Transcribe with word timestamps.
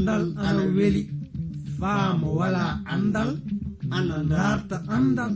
andal 0.00 0.24
ana 0.40 0.64
weli. 0.76 1.02
Faamo 1.78 2.28
wala 2.40 2.80
andal 2.94 3.30
ana 3.96 4.16
darta 4.32 4.76
andal. 4.96 5.32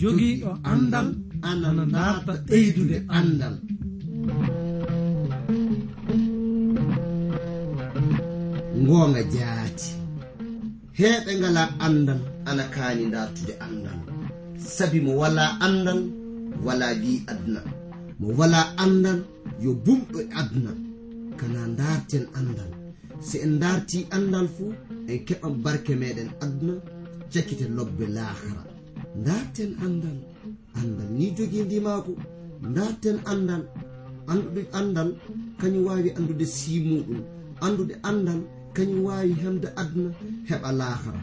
Jogiiɗo 0.00 0.50
andal 0.72 1.08
ana 1.48 1.84
darta 1.94 2.32
ɓeydude 2.48 2.96
andal. 3.18 3.54
Ngoonga 8.82 9.22
jaati. 9.34 9.88
Heɓe 10.98 11.30
ngala 11.40 11.62
andal 11.86 12.20
ana 12.48 12.64
kaani 12.74 13.04
dartude 13.14 13.54
andal. 13.66 13.98
Sabi 14.76 14.98
mo 15.04 15.12
wala 15.22 15.44
andal 15.66 16.00
wala 16.66 16.86
bi 17.00 17.12
aduna. 17.30 17.60
Mo 18.20 18.26
wala 18.38 18.60
andal 18.84 19.18
yo 19.64 19.70
bumɗo 19.84 20.18
aduna. 20.40 20.72
Kana 21.38 21.60
darten 21.78 22.24
andal. 22.38 22.70
si 23.28 23.36
en 23.44 23.58
darti 23.62 23.98
andal 24.16 24.46
fuu 24.56 24.70
en 25.10 25.18
keɓan 25.26 25.54
barke 25.64 25.92
meɗen 26.00 26.30
aduna 26.44 26.74
cakkite 27.32 27.66
lobbe 27.76 28.04
lahara. 28.16 28.62
Darten 29.26 29.70
andal 29.86 30.18
andal 30.80 31.08
ni 31.18 31.26
jogii 31.36 31.64
ndimako 31.66 32.12
darten 32.76 33.18
andal 33.32 33.62
andude 34.30 34.62
andal 34.78 35.10
kañum 35.60 35.84
wawi 35.86 36.10
andude 36.18 36.46
simuɗum. 36.56 37.20
Andude 37.64 37.94
andal 38.10 38.40
kañum 38.76 39.00
wawi 39.06 39.32
hemde 39.42 39.68
aduna 39.80 40.10
heɓa 40.48 40.70
lahara. 40.80 41.20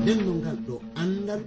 Nden 0.00 0.18
no 0.26 0.32
ngal 0.40 0.58
ɗo 0.66 0.74
andal 1.02 1.42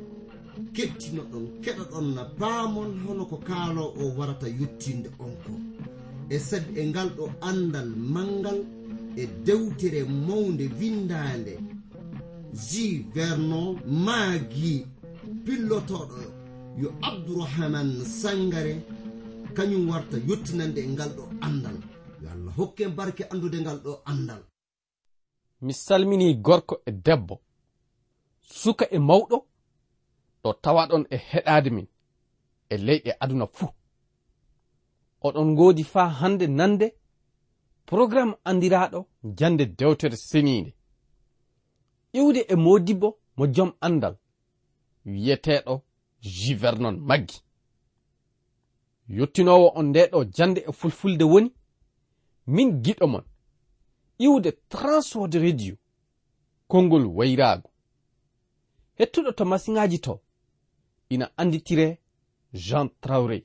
kettino 0.76 1.22
ɗon 1.32 1.46
keɗa 1.64 1.84
ɗon 1.92 2.06
na 2.16 2.24
paamon 2.40 2.90
hono 3.06 3.24
ko 3.32 3.38
kaalo 3.48 3.84
o 4.02 4.04
warata 4.18 4.48
yettinde 4.60 5.10
on 5.24 5.34
ko. 5.44 5.52
e 6.30 6.40
sabi 6.40 6.80
e 6.80 6.86
ngal 6.90 7.10
ɗo 7.18 7.26
andal 7.50 7.90
mangal 8.14 8.60
e 9.16 9.24
dewtere 9.46 10.04
mawde 10.04 10.66
windande 10.80 11.54
ji 12.68 12.86
vernon 13.14 13.80
maagi 14.06 14.76
pillotoɗo 15.46 16.20
yo 16.82 16.90
abdourahaman 17.08 17.90
sangare 18.20 18.76
kañum 19.56 19.90
warta 19.90 20.18
yettinande 20.28 20.80
e 20.82 20.88
ngal 20.94 21.10
ɗo 21.18 21.24
andal 21.48 21.78
yo 22.22 22.28
allah 22.34 22.54
hokke 22.58 22.84
barke 22.98 23.24
andude 23.32 23.58
ngal 23.62 23.80
ɗo 23.86 23.92
andal 24.12 24.44
mi 25.62 25.74
salmini 25.74 26.28
gorko 26.46 26.76
e 26.86 26.92
debbo 27.06 27.36
suka 28.62 28.86
e 28.92 29.00
mawɗo 29.00 29.38
ɗo 30.44 30.50
tawaɗon 30.64 31.04
e 31.10 31.18
heɗade 31.30 31.70
min 31.76 31.88
e 32.70 32.76
leyɗe 32.78 33.12
aduna 33.24 33.48
fuu. 33.56 33.70
oɗon 35.26 35.48
ngoodi 35.52 35.84
faa 35.84 36.10
hannde 36.20 36.48
nande 36.48 36.88
programme 37.86 38.36
anndiraaɗo 38.50 39.00
jannde 39.38 39.66
dewtere 39.78 40.18
seniinde. 40.18 40.72
Iwde 42.14 42.42
e 42.54 42.56
moodibbo 42.56 43.20
mo 43.38 43.46
jom 43.56 43.72
anndal 43.82 44.16
wiyeteeɗo 45.06 45.74
juvernon 46.22 46.98
maggi. 47.00 47.38
Yettinowo 49.10 49.68
on 49.76 49.86
ndeɗo 49.90 50.20
jannde 50.36 50.60
e 50.70 50.72
fulfulde 50.72 51.24
woni 51.24 51.50
min 52.48 52.70
giɗo 52.84 53.08
mon 53.08 53.26
iwde 54.20 54.52
transword 54.70 55.34
radio 55.34 55.76
konngol 56.68 57.06
wayraago 57.18 57.70
hettuɗo 58.98 59.32
to 59.38 59.46
masiŋaaji 59.46 60.00
to 60.00 60.14
ina 61.10 61.26
annditire 61.38 61.88
jean 62.54 62.90
trawre 63.02 63.38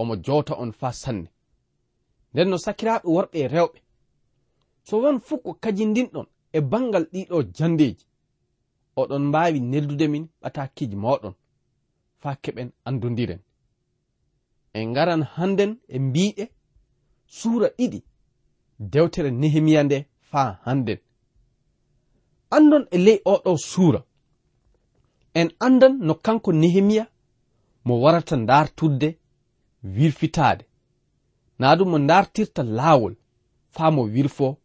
omo 0.00 0.14
jowta 0.24 0.54
on 0.62 0.72
faa 0.80 0.92
sanne. 1.02 1.28
Nden 2.32 2.48
no 2.50 2.56
sakiraaɓe 2.64 3.06
worɓe 3.14 3.36
e 3.44 3.48
rewɓe. 3.54 3.78
So 4.86 4.94
won 5.02 5.16
fuu 5.26 5.38
ko 5.44 5.50
kajindinɗon 5.62 6.26
e 6.52 6.58
bangal 6.70 7.04
ɗiɗo 7.12 7.36
jandeji 7.56 8.04
oɗon 9.00 9.22
mbaawi 9.28 9.60
neldude 9.60 10.06
min 10.12 10.24
ɓatakiji 10.42 10.96
moɗon 11.04 11.34
faa 12.22 12.34
keɓen 12.42 12.68
anndondiren 12.88 13.40
en 14.78 14.84
ngaran 14.90 15.22
hannden 15.34 15.72
e 15.88 15.98
mbiɗe 15.98 16.44
suura 17.26 17.68
ɗiɗi 17.78 17.98
dewtere 18.92 19.30
nehemiya 19.30 19.82
nde 19.84 19.98
faa 20.30 20.50
hannden. 20.64 20.98
Andon 22.56 22.84
e 22.90 22.98
ley 23.06 23.18
oɗo 23.32 23.52
suura. 23.70 24.00
En 25.34 25.48
andan 25.66 25.94
no 26.06 26.14
kanko 26.14 26.50
nehemiya 26.52 27.04
mo 27.84 27.94
warata 28.02 28.36
ndartudde 28.36 29.08
wirfitaade. 29.84 30.64
Naa 31.58 31.76
ɗum 31.76 31.88
mo 31.90 31.98
ndartirta 31.98 32.62
laawol 32.62 33.14
faa 33.74 33.90
mo 33.90 34.02
wirfo 34.02 34.56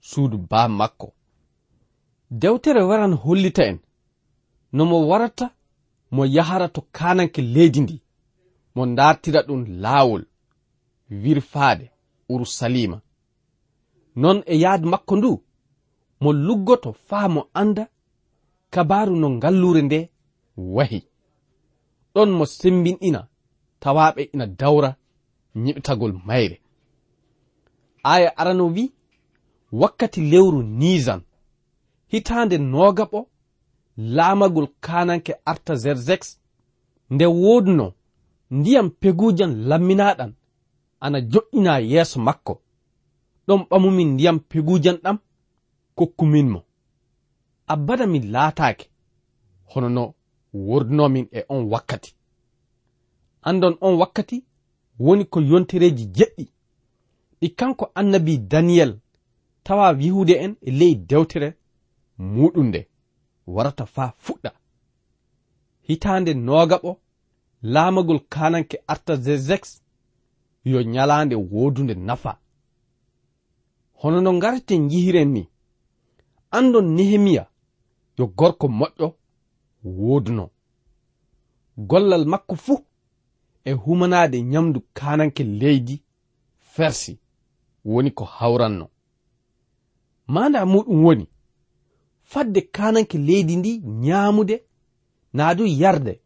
suudu 0.00 0.38
baa 0.50 0.68
makko. 0.68 1.08
Dewtere 2.30 2.82
waran 2.82 3.14
hollita 3.14 3.62
en 3.70 3.78
no 4.72 4.84
mo 4.84 5.08
warata 5.08 5.46
mo 6.10 6.22
yahara 6.36 6.68
to 6.74 6.80
kananke 6.96 7.42
leydi 7.42 7.80
ndi 7.80 7.96
mo 8.74 8.86
ndartira 8.86 9.40
ɗum 9.48 9.62
laawol 9.82 10.22
wirfaade 11.22 11.90
urusalima 12.28 12.98
non 14.16 14.42
e 14.46 14.54
yahdu 14.62 14.88
makko 14.88 15.16
ndu 15.16 15.32
mo 16.20 16.32
luggoto 16.32 16.92
faa 16.92 17.28
mo 17.34 17.42
anda 17.54 17.84
kabaru 18.70 19.16
no 19.16 19.30
ngallure 19.30 19.82
nde 19.82 20.10
wahi. 20.56 21.00
Ɗon 22.14 22.30
mo 22.38 22.44
sembin'ina 22.46 23.20
tawaɓe 23.86 24.22
ina 24.34 24.46
dawra 24.60 24.90
ñiɓtagol 25.64 26.12
mayre. 26.26 26.56
Aya 28.12 28.30
arano 28.40 28.64
wi 28.74 28.84
wakkati 29.80 30.20
lewru 30.30 30.60
nisan 30.80 31.20
hitande 32.12 32.56
nogaɓo 32.72 33.18
laamagol 34.16 34.66
kananke 34.84 35.32
arta 35.50 35.72
zerzex 35.82 36.22
nde 37.12 37.26
wodno 37.42 37.86
ndiyam 38.56 38.88
pegujan 39.00 39.52
lamminaɗan 39.68 40.32
ana 41.04 41.18
jo'ina 41.32 41.72
yeeso 41.92 42.18
makko. 42.26 42.54
Ɗon 43.46 43.60
ɓamumin 43.70 44.08
ndiyam 44.14 44.38
pegujan 44.50 44.96
ɗam 45.04 45.16
kokkuminmo 45.98 46.60
abbada 47.72 48.04
min 48.12 48.24
laataake 48.34 48.84
hono 49.70 49.88
no 49.96 50.02
wurnomin 50.66 51.26
e 51.38 51.40
on 51.54 51.62
wakkati. 51.72 52.10
andon 53.48 53.74
on 53.86 53.94
wakkati 54.00 54.38
woni 55.04 55.24
ko 55.32 55.38
yontereji 55.50 56.04
jeɗɗi. 56.16 56.44
Ɗi 57.40 57.48
kanko 57.58 57.84
annabi 58.00 58.34
daniyel 58.50 58.92
tawa 59.64 59.86
yihude 60.02 60.34
en 60.44 60.52
e 60.60 60.70
ley 60.78 60.94
dewtere 61.08 61.48
muɗum 62.34 62.66
nde 62.68 62.80
warata 63.54 63.84
faa 63.94 64.10
fuɗɗa. 64.24 64.50
Hitaande 65.86 66.32
noogaɓo 66.46 66.90
laamagol 67.72 68.20
kananke 68.32 68.76
artazezex 68.92 69.62
yo 70.70 70.78
ñalaande 70.92 71.34
woodunde 71.50 71.94
nafa. 72.08 72.32
Hono 74.00 74.18
no 74.20 74.30
ngarten 74.38 74.82
jihiren 74.90 75.30
ni 75.36 75.42
andon 76.58 76.86
nehemiya 76.96 77.44
yo 78.18 78.24
gorko 78.38 78.66
moƴƴo 78.78 79.08
wooduno. 79.84 80.44
Gollal 81.90 82.24
makko 82.32 82.54
fuu 82.64 82.78
e 83.66 83.72
humanade 83.72 84.42
nyamdu 84.42 84.80
kananke 84.92 85.44
leydi 85.44 86.02
fersi 86.74 87.18
woni 87.84 88.10
ko 88.10 88.24
hawranno. 88.24 88.88
Manda 90.26 90.60
muɗum 90.66 91.04
woni 91.04 91.26
fadde 92.22 92.60
kananke 92.60 93.18
leydi 93.18 93.56
ndi 93.56 93.78
nyamude 93.78 94.56
naa 95.32 95.54
du 95.54 95.66
yarde. 95.66 96.20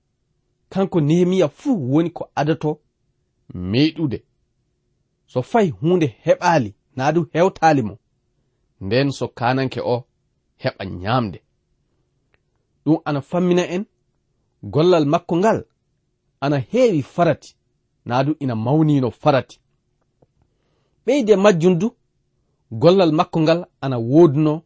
Kanko 0.69 1.00
nehemiya 1.00 1.49
fuu 1.49 1.93
woni 1.93 2.11
ko 2.11 2.31
adato 2.34 2.81
meɗude 3.55 4.19
so 5.26 5.43
fay 5.43 5.69
hunde 5.70 6.06
heɓaali 6.25 6.75
naa 6.97 7.12
du 7.12 7.26
hewtaali 7.32 7.82
mo. 7.82 7.99
Nden 8.81 9.11
so 9.11 9.29
kananke 9.29 9.81
o 9.81 10.05
heɓa 10.62 10.85
nyamde 10.85 11.38
ɗum 12.85 12.99
ana 13.05 13.20
fammina 13.20 13.62
en 13.75 13.85
gollal 14.62 15.05
makko 15.06 15.37
ngal 15.37 15.64
ana 16.40 16.58
heewi 16.58 17.02
farati 17.02 17.56
naa 18.04 18.25
du 18.25 18.37
ina 18.38 18.54
mawnino 18.56 19.10
farati. 19.10 19.60
Ɓeyde 21.06 21.37
majjum 21.37 21.75
du 21.78 21.88
gollal 22.72 23.12
makko 23.12 23.40
ngal 23.40 23.60
ana 23.81 23.98
woduno 23.98 24.62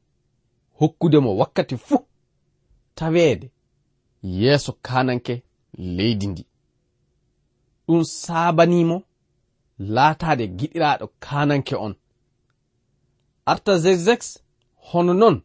hokkude 0.79 1.19
mo 1.19 1.31
wakkati 1.37 1.77
fuu 1.77 2.07
taweede 2.95 3.51
yeeso 4.23 4.73
kananke 4.87 5.43
leydi 5.97 6.27
ndi. 6.27 6.47
Ɗum 7.89 8.03
saabanimo 8.05 9.03
laataade 9.79 10.45
giɗiraaɗo 10.59 11.07
kananke 11.25 11.75
on. 11.77 11.95
Artaxerxex 13.47 14.23
hono 14.89 15.13
non 15.15 15.37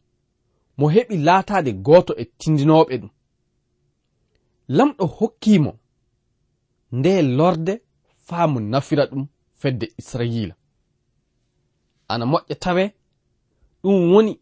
mo 0.78 0.86
heɓi 0.94 1.16
laataade 1.28 1.72
gooto 1.86 2.14
e 2.22 2.24
tindinooɓe 2.40 2.96
ɗum. 3.02 3.10
Lamɗo 4.78 5.06
hokkimo 5.18 5.72
nde 6.92 7.22
lorde 7.22 7.82
faa 8.28 8.48
mo 8.48 8.60
nafira 8.60 9.06
ɗum 9.06 9.28
fedde 9.56 9.86
israila 9.98 10.56
ana 12.08 12.26
moƴƴa 12.26 12.56
tawe 12.64 12.84
ɗum 13.84 14.14
woni 14.14 14.40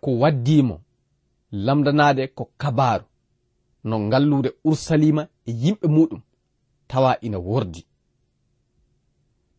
ko 0.00 0.10
waddimo 0.20 0.80
lamdanade 1.52 2.26
ko 2.36 2.44
kabaru 2.56 3.04
no 3.84 3.98
ngallure 4.00 4.50
ursalima 4.64 5.22
e 5.46 5.52
yimɓe 5.52 5.86
muɗum 5.88 6.20
tawa 6.88 7.20
ina 7.20 7.38
wordi. 7.38 7.86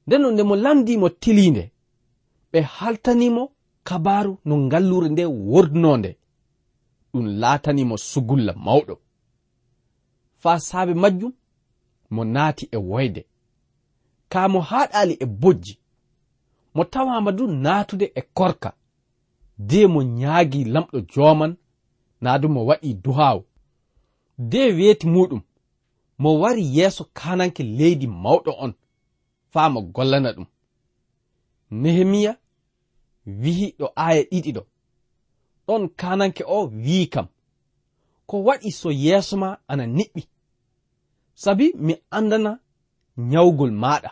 Nden 0.08 0.22
no 0.22 0.32
nde 0.32 0.44
mo 0.44 0.56
lamdimo 0.56 1.10
tilinde 1.10 1.72
ɓe 2.52 2.60
haltanimo 2.62 3.44
kabaru 3.84 4.38
no 4.46 4.58
ngallure 4.58 5.10
nde 5.10 5.26
wordunonde 5.26 6.18
ɗum 7.14 7.26
latanimo 7.42 7.98
sugulla 7.98 8.54
mawɗo. 8.66 8.96
Fa 10.42 10.60
saabe 10.60 10.94
majjum 10.94 11.34
mo 12.14 12.22
naati 12.26 12.66
e 12.72 12.78
woyde. 12.78 13.22
Ka 14.32 14.42
mo 14.50 14.60
haɗali 14.70 15.14
e 15.20 15.26
bojji 15.26 15.74
mo 16.76 16.84
tawama 16.84 17.32
du 17.32 17.48
naatude 17.48 18.12
e 18.16 18.22
korka 18.38 18.70
de 19.58 19.80
mo 19.88 20.00
ñaagi 20.04 20.62
lamɗo 20.74 20.98
joman 21.14 21.54
naa 22.22 22.38
du 22.42 22.48
mo 22.50 22.62
waɗi 22.70 22.90
duhawo 23.04 23.42
de 24.52 24.62
weeti 24.78 25.08
muɗum 25.14 25.42
mo 26.22 26.30
wari 26.42 26.64
yeeso 26.78 27.04
kananke 27.14 27.64
leydi 27.78 28.08
mawɗo 28.24 28.52
on 28.64 28.74
faa 29.52 29.70
mo 29.74 29.80
gollana 29.96 30.30
ɗum. 30.36 30.46
Nehemiya 31.82 32.32
wihi 33.42 33.68
ɗo 33.80 33.88
aya 34.06 34.22
ɗiɗi 34.32 34.52
ɗo. 34.56 34.62
Ɗon 35.68 35.84
kananke 36.00 36.44
o 36.48 36.68
wi'i 36.84 37.06
kam. 37.14 37.28
Ko 38.28 38.36
waɗi 38.48 38.70
so 38.80 38.90
yeeso 39.04 39.38
ma 39.38 39.50
ana 39.68 39.86
niɓɓi. 39.98 40.22
sabi 41.44 41.74
mi 41.86 41.94
andana 42.18 42.52
nyawgol 43.18 43.72
maɗa 43.72 44.12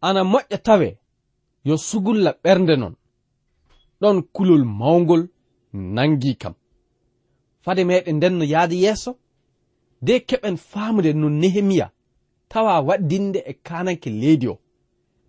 ana 0.00 0.20
moƴƴa 0.32 0.58
tawe 0.66 0.88
yo 1.64 1.76
sugulla 1.76 2.30
ɓernde 2.42 2.74
non. 2.76 2.94
Ɗon 4.00 4.22
kulol 4.34 4.64
mawgol 4.64 5.22
nangi 5.72 6.32
kam. 6.42 6.54
Fade 7.64 7.82
meɗen 7.88 8.16
nden 8.16 8.34
no 8.38 8.44
yahde 8.44 8.76
yeeso 8.84 9.12
de 10.06 10.12
keɓen 10.28 10.56
famude 10.70 11.12
no 11.14 11.28
nehemiya 11.40 11.86
tawa 12.50 12.80
waddinde 12.88 13.40
e 13.46 13.52
kananke 13.66 14.10
leydi 14.20 14.46
o. 14.48 14.58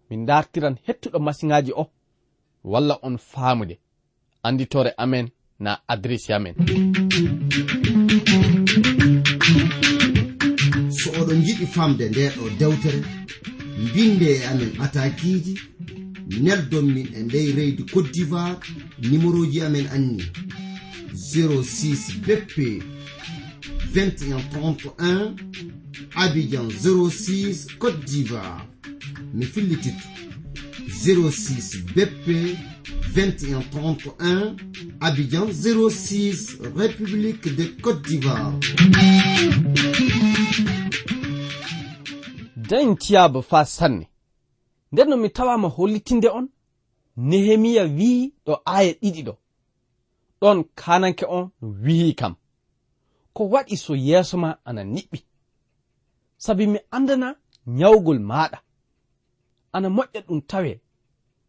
Min 0.10 0.26
dartiran 0.28 0.76
hettuɗo 0.86 1.20
masiŋaji 1.26 1.72
o 1.82 1.84
walla 2.72 2.96
on 3.08 3.18
faamude. 3.18 3.76
Anditore 4.44 4.92
amen 4.98 5.28
na 5.60 5.72
adresse 5.88 6.32
amen. 6.34 6.56
Jiɗi 11.46 11.66
famde 11.66 12.10
nde 12.10 12.32
amen 14.50 14.72
atakiji 14.80 15.54
e 17.18 17.20
ndey 17.24 17.52
reydi 17.52 17.84
côte 17.86 18.12
d'ivoire 18.12 18.60
numéro 19.02 19.46
ji 19.52 19.62
amen 19.62 19.88
anni 19.96 20.24
06 21.14 22.20
bp 22.26 22.84
2131 23.94 25.36
abidjan 26.16 26.68
06 26.70 27.68
côte 27.80 28.04
d'ivoire. 28.06 28.68
Mi 29.34 29.46
fillititto 29.46 30.08
06 30.90 31.84
bp 31.96 32.56
2131 33.16 34.56
abidjan 35.02 35.48
06 35.52 36.58
république 36.76 37.56
de 37.56 37.66
côte 37.82 38.02
d'ivoire 38.08 38.54
dañtiyaaba 42.70 43.42
faa 43.42 43.66
sanne. 43.66 44.06
Nden 44.92 45.10
no 45.10 45.18
mi 45.18 45.30
tawama 45.30 45.68
hollitinde 45.68 46.30
on 46.38 46.48
nehemiya 47.30 47.84
wi'i 47.98 48.34
ɗo 48.46 48.54
aaya 48.74 48.94
ɗiɗi 49.02 49.22
ɗo. 49.28 49.34
Ɗon 50.42 50.58
kananke 50.80 51.26
on 51.38 51.46
wi'i 51.86 52.14
kam. 52.20 52.34
Ko 53.34 53.44
waɗi 53.54 53.76
so 53.84 53.94
yeeso 53.96 54.38
ma 54.44 54.50
ana 54.66 54.84
niɓɓi. 54.84 55.20
Sabi 56.38 56.68
mi 56.68 56.80
andana 56.96 57.28
nyawgol 57.78 58.20
maɗa 58.30 58.58
ana 59.76 59.88
moƴƴa 59.96 60.20
ɗum 60.28 60.42
tawe 60.50 60.82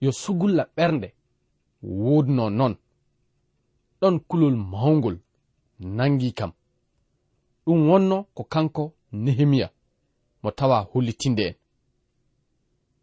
yo 0.00 0.10
sugulla 0.12 0.62
ɓernde 0.76 1.08
wodno 1.82 2.44
non. 2.50 2.74
Ɗon 4.00 4.16
kulol 4.28 4.56
mawgol 4.72 5.16
nangi 5.96 6.32
kam. 6.38 6.52
Ɗum 7.66 7.80
wonno 7.88 8.16
ko 8.34 8.42
kanko 8.44 8.92
nehemiya. 9.12 9.68
mo 10.44 10.50
tawa 10.50 10.80
hollitinde 10.92 11.46
en 11.48 11.54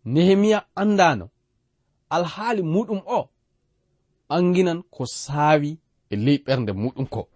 nehemiya 0.06 0.60
andano 0.76 1.30
alhaali 2.10 2.62
muɗum 2.62 3.02
o 3.18 3.30
anginan 4.30 4.84
ko 4.84 5.06
saawi 5.06 5.80
e 6.10 6.16
ley 6.16 6.38
ɓernde 6.46 6.72
muɗum 6.74 7.06
ko. 7.14 7.30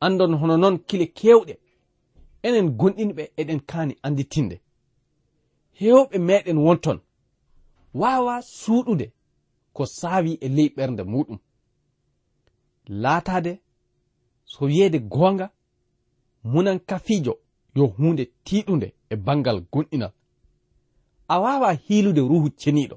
Andon 0.00 0.34
hono 0.40 0.56
noon 0.56 0.78
kile 0.88 1.06
kewɗe 1.18 1.54
enen 2.46 2.66
gonɗinɓe 2.78 3.22
eɗen 3.40 3.60
kaani 3.70 3.94
anditinde 4.06 4.56
hewɓe 5.80 6.18
meɗen 6.28 6.58
wonton 6.66 6.98
wawa 8.00 8.34
suuɗude 8.42 9.06
ko 9.72 9.82
saawi 9.98 10.32
e 10.40 10.48
ley 10.56 10.68
ɓernde 10.76 11.02
muɗum. 11.12 11.38
Laatade 13.02 13.52
so 14.44 14.64
wiyeede 14.66 14.98
goonga 14.98 15.46
munan 16.44 16.78
kafiijo 16.88 17.34
yo 17.76 17.86
hunde 17.86 18.24
tiɗude 18.44 18.88
e 19.12 19.16
bangal 19.16 19.58
gonɗinal. 19.72 20.12
A 21.28 21.34
wawa 21.40 21.72
hiilude 21.84 22.20
ruhu 22.30 22.48
ceniɗo 22.60 22.96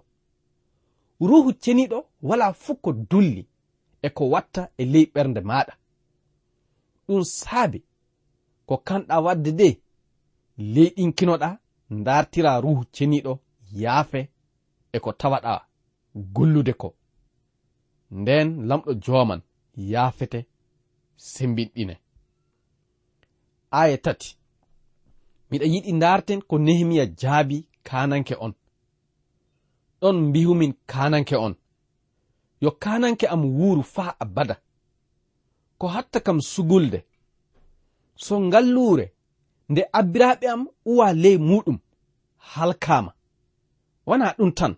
ruhu 1.30 1.52
ceniɗo 1.64 1.98
wala 2.22 2.54
fukko 2.54 2.90
dulli 2.94 3.44
e 4.02 4.10
ko 4.10 4.24
watta 4.34 4.62
e 4.78 4.84
ley 4.86 5.06
ɓernde 5.14 5.42
maɗa 5.50 5.74
ɗum 7.08 7.24
saabi 7.24 7.80
ko 8.68 8.76
kanɗa 8.88 9.16
wadde 9.26 9.52
de 9.60 9.70
ley 10.58 10.90
ɗinkinoɗa 10.96 11.50
dartira 12.06 12.62
ruhu 12.62 12.84
ceniɗo 12.96 13.34
yaafe 13.82 14.22
e 14.96 14.98
ko 15.00 15.12
tawaɗa 15.20 15.68
gollude 16.36 16.74
ko. 16.74 16.96
Nden 18.12 18.48
lamɗo 18.68 18.92
joman 19.04 19.42
yaafete 19.92 20.40
sembinɗine. 21.16 21.96
Aya 23.72 23.98
tati. 23.98 24.39
miɗa 25.50 25.66
yiɗi 25.74 25.92
darten 26.02 26.42
ko 26.42 26.56
nehemiya 26.66 27.06
jaabi 27.20 27.58
kananke 27.88 28.36
on. 28.46 28.54
Ɗon 30.02 30.18
mbihumin 30.28 30.74
kananke 30.92 31.36
on. 31.36 31.56
Yo 32.62 32.72
kananke 32.72 33.28
am 33.28 33.44
wuuru 33.58 33.84
faa 33.84 34.16
abada. 34.20 34.56
Ko 35.78 35.88
hatta 35.88 36.20
kam 36.20 36.42
sugulde. 36.42 37.00
So 38.16 38.40
ngalluure 38.42 39.06
nde 39.70 39.82
abbiraaɓe 40.00 40.46
am 40.54 40.68
uwa 40.86 41.14
ley 41.14 41.38
muɗum 41.38 41.78
halkaama. 42.38 43.12
Wona 44.06 44.36
ɗum 44.38 44.52
tan 44.58 44.74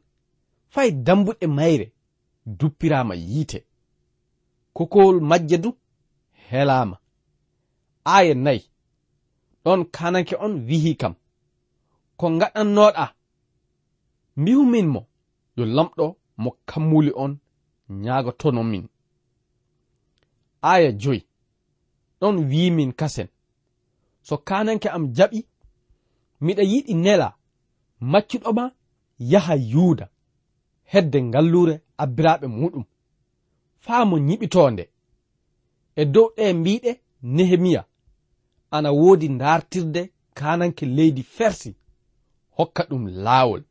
fay 0.74 0.92
dambuɗe 0.92 1.48
mayre 1.48 1.86
duppiraama 2.46 3.16
yiite. 3.16 3.66
Kokowol 4.74 5.18
majje 5.22 5.58
du 5.58 5.70
helaama. 6.50 6.98
Aaya 8.06 8.34
nayi 8.36 8.71
ɗon 9.64 9.86
kanake 9.96 10.36
on 10.46 10.54
wihi 10.68 10.92
kam. 11.02 11.14
Ko 12.18 12.26
gaɗannoɗa 12.40 13.06
mbihumin 14.40 14.88
mo. 14.94 15.02
Yo 15.58 15.66
lamɗo 15.66 16.06
mo 16.38 16.50
kammuli 16.70 17.12
on 17.24 17.32
ñagotono 17.90 18.64
min. 18.72 18.86
Aya 20.62 20.92
joyi. 21.02 21.22
Ɗon 22.20 22.36
wimin 22.50 22.92
kasen. 23.00 23.28
So 24.28 24.38
kananke 24.38 24.90
am 24.90 25.06
jaɓi 25.18 25.40
miɗa 26.42 26.64
yiɗi 26.72 26.94
nela 27.04 27.28
maccuɗoma 28.12 28.64
yaha 29.32 29.56
yuuda 29.72 30.06
hedde 30.92 31.18
ngallure 31.22 31.76
abbiraɓe 32.04 32.48
muɗum. 32.60 32.86
Faa 33.84 34.06
mo 34.10 34.16
ñiɓitonde 34.28 34.84
e 35.96 36.06
dow 36.14 36.28
ɗe 36.36 36.44
mbiɗe 36.60 36.92
nehemiya. 37.36 37.82
ana 38.72 38.92
woodi 38.92 39.28
dartirde 39.42 40.02
kananke 40.34 40.86
leydi 40.86 41.24
fersi 41.24 41.76
hokka 42.58 42.84
ɗum 42.90 43.04
laawol 43.24 43.64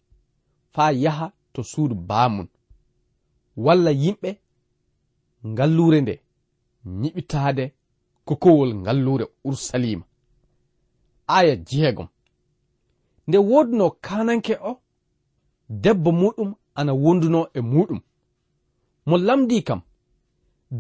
faa 0.75 0.91
yaha 0.93 1.33
to 1.53 1.63
suudu 1.63 1.95
baamun. 1.95 2.49
Walla 3.57 3.91
yimɓe 4.03 4.31
ngallure 5.51 6.01
nde 6.01 6.15
ñiɓitaade 7.01 7.65
kokowol 8.27 8.71
ngallure 8.75 9.27
ursalima 9.49 10.05
aya 11.37 11.55
jeegom. 11.69 12.09
Nde 13.27 13.39
wodno 13.51 13.91
kananke 14.07 14.55
o 14.71 14.73
debbo 15.83 16.11
muɗum 16.21 16.51
ana 16.79 16.93
wonduno 17.03 17.41
e 17.55 17.61
muɗum 17.73 18.01
mo 19.09 19.17
lamdi 19.27 19.63
kam 19.69 19.81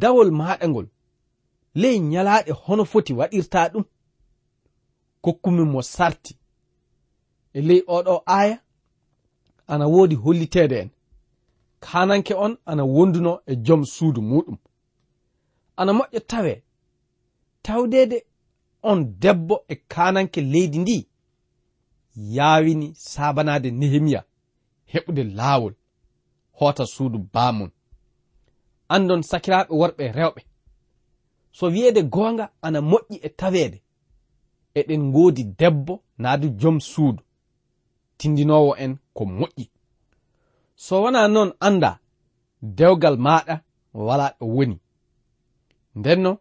dawol 0.00 0.30
maɗa 0.38 0.66
ngol 0.68 0.86
ley 1.80 1.96
nyalaɗe 2.10 2.52
hono 2.62 2.84
foti 2.84 3.12
waɗirta 3.18 3.60
ɗum. 3.72 3.84
kokkumin 5.22 5.68
mo 5.72 5.82
sarti. 5.82 6.34
E 7.52 7.60
ley 7.68 7.80
oɗo 7.96 8.14
aya 8.26 8.56
ana 9.66 9.86
wodi 9.94 10.14
hollitede 10.14 10.78
en. 10.82 10.90
Kananke 11.80 12.34
on 12.34 12.56
ana 12.70 12.84
wonduno 12.84 13.32
e 13.46 13.56
joom 13.56 13.82
suudu 13.94 14.20
muɗum. 14.30 14.56
Ana 15.76 15.92
moƴƴo 15.92 16.20
tawe. 16.30 16.62
Tawdede 17.62 18.18
on 18.82 18.98
debbo 19.20 19.64
e 19.68 19.74
kananke 19.92 20.40
leydi 20.40 20.78
ndi 20.78 21.08
yawini 22.16 22.94
sabanade 22.94 23.70
nehemiya 23.70 24.24
heɓude 24.92 25.24
laawol 25.24 25.74
hoota 26.58 26.86
suudu 26.86 27.18
baamum 27.32 27.70
andon 28.94 29.22
sakiraɓe 29.30 29.72
worɓe 29.80 30.04
rewɓe. 30.18 30.40
So 31.52 31.66
wiyeede 31.66 32.02
goonga 32.02 32.44
ana 32.62 32.80
moƴƴi 32.80 33.16
e 33.22 33.28
taweede. 33.28 33.82
eɗen 34.78 35.02
ngoodi 35.08 35.44
debbo 35.44 35.94
naadu 36.18 36.48
jom 36.60 36.80
suudu. 36.80 37.22
Tindinowo 38.18 38.76
en 38.76 38.98
ko 39.14 39.24
moƴƴi. 39.24 39.64
So 40.76 41.02
wona 41.02 41.28
noon 41.28 41.52
anda 41.60 41.98
dewgal 42.62 43.16
maɗa 43.16 43.54
wala 43.94 44.26
ɗo 44.38 44.46
woni. 44.46 44.76
Ndenno 45.94 46.38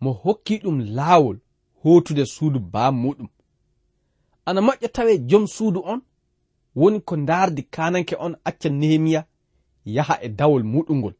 mo 0.00 0.10
hokki 0.12 0.58
ɗum 0.62 0.78
laawol 0.96 1.38
hotude 1.82 2.24
suudu 2.26 2.60
baa 2.60 2.90
muɗum 2.90 3.28
ana 4.46 4.60
moƴƴa 4.60 4.88
tawe 4.92 5.18
jom 5.18 5.46
suudu 5.46 5.80
on 5.92 6.00
woni 6.74 7.00
ko 7.00 7.16
ndaardi 7.16 7.62
kananke 7.62 8.16
on 8.18 8.36
acca 8.44 8.68
nehemiya 8.68 9.26
yaha 9.84 10.14
e 10.22 10.28
dawol 10.28 10.62
muɗungol 10.72 11.14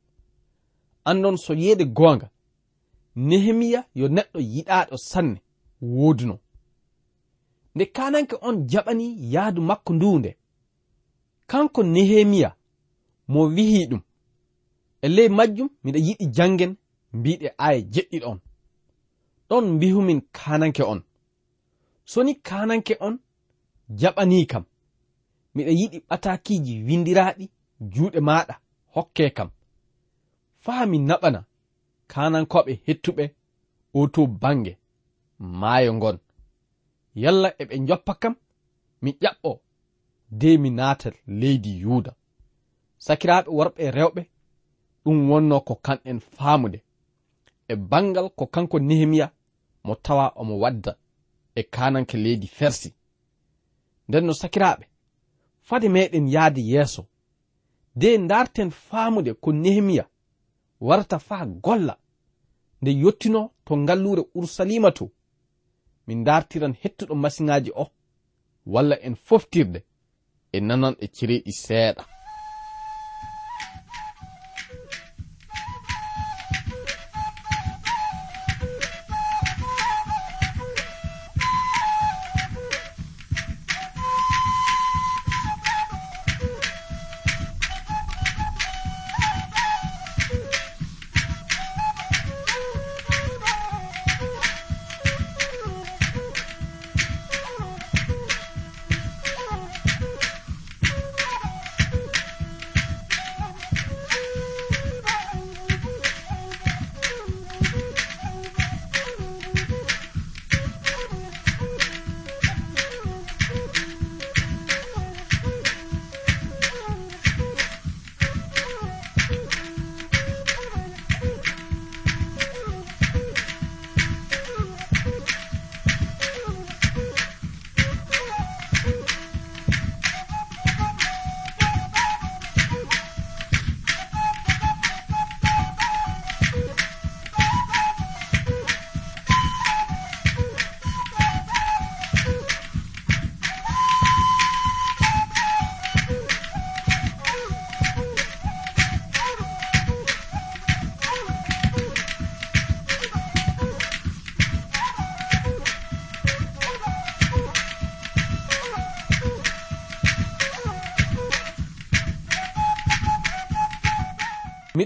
andon 1.04 1.36
so 1.36 1.54
yeede 1.54 1.84
goonga 1.84 2.30
nehemiya 3.16 3.84
yo 3.94 4.08
neɗɗo 4.08 4.38
yiɗaaɗo 4.40 4.96
sanne. 4.96 5.40
woduno 5.80 6.38
nde 7.74 7.84
kananke 7.86 8.36
on 8.40 8.66
jaɓani 8.70 9.06
yahdu 9.34 9.62
makko 9.62 9.92
ndunde 9.94 10.36
kanko 11.46 11.82
nehemiya 11.82 12.56
mo 13.28 13.40
wihi 13.54 13.86
ɗum. 13.90 14.02
E 15.02 15.08
ley 15.08 15.28
majjum 15.28 15.68
miɗa 15.84 15.98
yiɗi 16.06 16.26
jangen 16.36 16.72
mbiɗe 17.12 17.48
aya 17.58 17.80
jeɗɗiɗo 17.92 18.26
on 18.32 18.40
ɗon 19.48 19.64
mbihumin 19.74 20.20
kananke 20.36 20.82
on. 20.92 21.00
Soni 22.04 22.32
kananke 22.34 22.94
on 23.06 23.14
jaɓani 24.00 24.46
kam 24.50 24.64
miɗa 25.54 25.72
yiɗi 25.80 25.98
ɓatakiji 26.08 26.74
windiraɗi 26.86 27.44
juuɗe 27.92 28.20
maɗa 28.28 28.54
hokke 28.94 29.30
kam. 29.36 29.50
Faa 30.64 30.86
mi 30.90 30.98
naɓana 30.98 31.40
kanankoɓe 32.12 32.72
hettuɓe 32.86 33.24
o 33.98 34.06
to 34.14 34.26
bange. 34.26 34.72
maayo 35.38 35.94
ngon. 35.94 36.18
Yalla 37.14 37.48
eɓe 37.58 37.74
joppa 37.88 38.14
kam 38.14 38.34
mi 39.02 39.10
ƴaɓɓo. 39.22 39.60
De 40.30 40.58
mi 40.58 40.70
naata 40.70 41.10
leydi 41.26 41.80
yuuda 41.80 42.12
sakiraaɓe 43.06 43.50
worɓe 43.56 43.80
e 43.86 43.90
rewɓe 43.90 44.22
ɗum 45.04 45.18
wonno 45.30 45.56
ko 45.60 45.74
kanɗen 45.84 46.20
faamude. 46.20 46.78
E 47.68 47.74
bangal 47.76 48.28
ko 48.38 48.46
kanko 48.46 48.78
nehemiya 48.78 49.26
mo 49.84 49.94
tawa 49.94 50.32
omo 50.40 50.54
wadda 50.62 50.92
e 51.54 51.62
kananke 51.62 52.16
leydi 52.24 52.46
fersi. 52.46 52.94
Nden 54.08 54.24
no 54.26 54.32
sakiraaɓe 54.32 54.84
fade 55.68 55.88
meɗen 55.88 56.28
yahde 56.34 56.60
yeeso. 56.60 57.02
De 57.94 58.18
darten 58.18 58.70
faamude 58.70 59.34
ko 59.34 59.52
nehemiya 59.52 60.04
warta 60.80 61.18
faa 61.18 61.46
golla. 61.46 61.98
Nde 62.82 62.90
yottino 63.02 63.50
to 63.64 63.76
ngallure 63.76 64.22
urusalima 64.34 64.90
to 64.92 65.10
min 66.06 66.24
dartiran 66.24 66.74
hettuɗo 66.82 67.14
masiŋaji 67.14 67.70
o 67.74 67.84
walla 68.72 68.96
en 69.06 69.14
foftirde 69.26 69.80
e 70.52 70.60
nanan 70.60 70.94
e 71.00 71.06
cereɗi 71.16 71.52
seeɗa. 71.64 72.02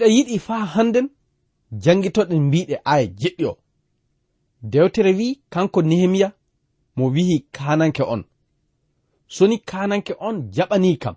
miɗa 0.00 0.12
yiɗi 0.16 0.38
faa 0.46 0.64
hannden 0.74 1.06
janngitoɗen 1.82 2.42
mbiɗe 2.46 2.74
aya 2.92 3.06
jeɗɗi 3.20 3.44
o. 3.50 3.58
Dewtere 4.72 5.12
wi 5.18 5.28
kanko 5.52 5.80
nehemiya 5.82 6.28
mo 6.96 7.04
wihi 7.14 7.36
kananke 7.56 8.02
on. 8.14 8.22
Soni 9.34 9.56
kananke 9.70 10.12
on 10.28 10.36
jaɓani 10.54 10.90
kam. 11.02 11.16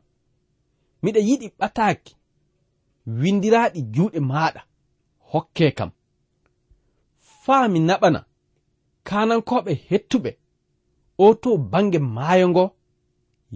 Miɗa 1.03 1.19
yiɗi 1.27 1.47
ɓataaki 1.59 2.11
windiraɗi 3.19 3.79
juuɗe 3.93 4.19
maɗa 4.31 4.61
hokke 5.31 5.67
kam. 5.77 5.91
Faa 7.43 7.67
mi 7.71 7.79
naɓana 7.79 8.19
kanankoɓe 9.07 9.71
hettuɓe 9.89 10.31
o 11.17 11.33
to 11.41 11.49
bange 11.71 11.99
maayo 12.15 12.45
ngo 12.49 12.65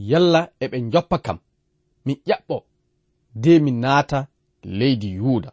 yalla 0.10 0.42
eɓe 0.64 0.78
joppa 0.92 1.18
kam. 1.26 1.38
Mi 2.06 2.14
ƴaɓɓo 2.28 2.56
de 3.42 3.60
mi 3.60 3.72
naata 3.72 4.20
leydi 4.78 5.10
yuuda 5.18 5.52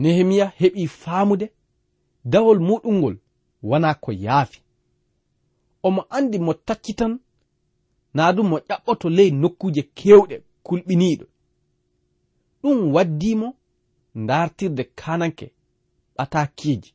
nehemiya 0.00 0.46
heɓi 0.58 0.82
faamude 1.00 1.46
dawol 2.32 2.58
muɗum 2.68 2.94
ngol 2.98 3.16
wona 3.68 3.94
ko 4.02 4.10
yaafi. 4.12 4.60
Omo 5.86 6.02
andi 6.16 6.38
mo 6.38 6.52
takkitan 6.66 7.12
naa 8.14 8.32
ɗum 8.34 8.46
mo 8.50 8.56
ƴaɓɓoto 8.68 9.06
ley 9.16 9.30
nokkuje 9.30 9.82
kewɗe 9.98 10.36
kulɓiniiɗo. 10.66 11.26
Ɗum 12.62 12.78
waddimo 12.94 13.48
ndartirde 14.22 14.84
kananke 15.00 15.46
ɓatakiiji 16.16 16.90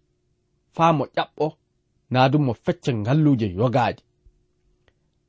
faa 0.76 0.92
mo 0.98 1.04
ƴaɓɓo 1.16 1.46
naa 2.14 2.28
ɗum 2.32 2.44
mo 2.48 2.54
fecca 2.64 2.92
ngalluuje 2.94 3.48
yogaaji. 3.58 4.04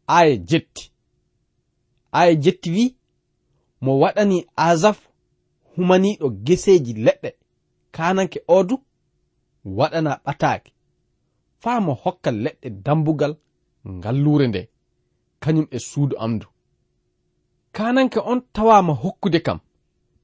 Aya 0.07 0.37
jetti. 0.49 0.85
Aya 2.19 2.35
jetti 2.35 2.69
wi 2.77 2.85
mo 3.85 3.93
waɗani 4.03 4.39
azaf 4.69 4.99
humaniɗo 5.75 6.27
geseji 6.47 6.93
leɗɗe. 7.05 7.31
Kananke 7.95 8.39
odu 8.57 8.75
waɗana 9.79 10.13
ɓataake. 10.25 10.71
Faa 11.63 11.81
mo 11.85 11.93
hokka 12.03 12.31
leɗɗe 12.45 12.69
dambugal 12.85 13.33
ngallure 13.97 14.47
nde. 14.49 14.61
Kañum 15.43 15.67
e 15.71 15.79
suudu 15.89 16.15
amdu. 16.25 16.47
Kananke 17.77 18.19
on 18.31 18.41
tawama 18.55 18.93
hokkude 19.03 19.41
kam. 19.47 19.59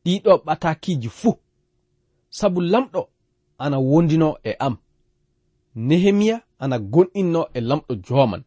Ɗiɗo 0.05 0.33
ɓatakiji 0.47 1.09
fuu. 1.19 1.35
Sabu 2.39 2.61
lamɗo 2.73 3.01
ana 3.59 3.79
wondino 3.79 4.29
e 4.45 4.53
am. 4.67 4.77
Nehemiya 5.75 6.37
ana 6.59 6.77
gonɗinno 6.93 7.41
e 7.55 7.61
lamɗo 7.61 7.95
joman 8.07 8.43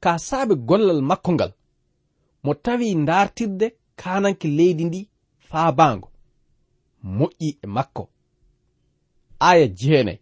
ka 0.00 0.18
saabe 0.18 0.54
gollal 0.68 1.00
makko 1.02 1.32
ngal 1.32 1.52
mo 2.44 2.54
tawi 2.54 2.94
dartirde 3.08 3.75
kananke 3.96 4.48
leydi 4.48 4.84
ndi 4.84 5.08
faa 5.48 5.72
baango. 5.72 6.08
Moƴƴi 7.04 7.48
e 7.62 7.66
makko. 7.66 8.08
Aya 9.38 9.66
jeenayi 9.68 10.20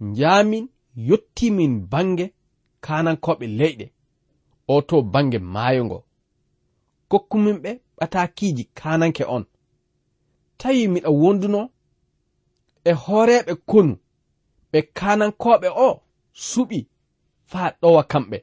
njaamin 0.00 0.68
yottimin 1.08 1.86
bange 1.90 2.26
kanankoɓe 2.80 3.46
leyɗe. 3.58 3.86
O 4.68 4.82
to 4.82 5.02
bange 5.02 5.38
maayo 5.38 5.84
ngo. 5.84 6.04
Kokkumin 7.08 7.56
ɓe 7.62 7.70
ɓatakiiji 7.98 8.64
kananke 8.74 9.24
on. 9.24 9.44
Tawi 10.58 10.88
miɗa 10.88 11.10
wonduno 11.20 11.60
e 12.84 12.92
hooreɓe 13.02 13.52
konu 13.70 13.94
ɓe 14.72 14.78
kanankoɓe 14.98 15.68
o 15.86 16.02
suɓi 16.48 16.78
faa 17.50 17.70
ɗowa 17.80 18.02
kamɓe. 18.10 18.38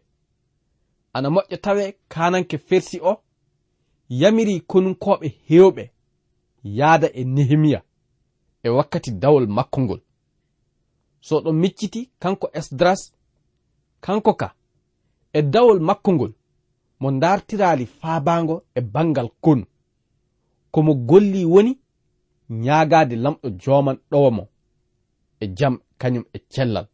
Ana 1.14 1.30
moƴƴa 1.30 1.58
tawe 1.62 1.84
kananke 2.14 2.58
fersi 2.58 3.00
o 3.02 3.23
yamiri 4.10 4.62
konunkoɓe 4.62 5.28
hewɓe 5.48 5.84
yaada 6.64 7.08
e 7.14 7.24
nehemiya 7.24 7.82
e 8.64 8.70
wakkati 8.70 9.12
dawol 9.12 9.48
makko 9.48 9.82
ngol 9.82 10.02
so 11.22 11.42
ɗon 11.44 11.56
micciti 11.62 12.10
kanko 12.20 12.48
esdras 12.54 13.14
kanko 14.02 14.34
ka 14.34 14.56
e 15.34 15.42
dawol 15.42 15.80
makko 15.80 16.14
ngol 16.14 16.34
mo 17.04 17.12
dartirali 17.12 17.86
faabango 17.86 18.64
e 18.76 18.82
bangal 18.82 19.30
konu. 19.42 19.66
Komo 20.72 20.94
golli 20.96 21.46
woni 21.46 21.74
ñaagade 22.50 23.16
lamɗo 23.16 23.48
joman 23.62 23.98
ɗowa 24.12 24.32
mo 24.38 24.44
e 25.40 25.46
jam 25.58 25.80
kañum 26.02 26.26
e 26.34 26.40
cellal. 26.54 26.88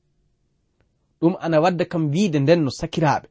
Ɗum 1.22 1.34
ana 1.40 1.62
wadda 1.64 1.86
kam 1.92 2.04
wiide 2.12 2.40
nden 2.40 2.62
no 2.64 2.70
sakiraɓe 2.80 3.28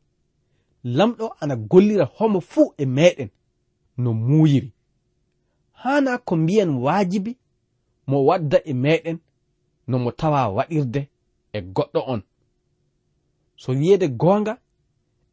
lamɗo 0.84 1.26
ana 1.40 1.56
gollira 1.70 2.04
homo 2.16 2.40
fuu 2.50 2.66
e 2.78 2.84
meɗen 2.96 3.30
no 4.02 4.10
muuyiri 4.26 4.70
hana 5.82 6.12
ko 6.26 6.36
mbiyen 6.36 6.70
waajibi 6.84 7.32
mo 8.08 8.16
wadda 8.28 8.58
e 8.64 8.72
meɗen 8.82 9.18
no 9.88 9.96
mo 10.02 10.10
tawa 10.20 10.40
waɗirde 10.56 11.00
e 11.52 11.58
goɗɗo 11.74 12.00
on. 12.12 12.22
So 13.56 13.72
wiyeede 13.72 14.08
goonga 14.20 14.54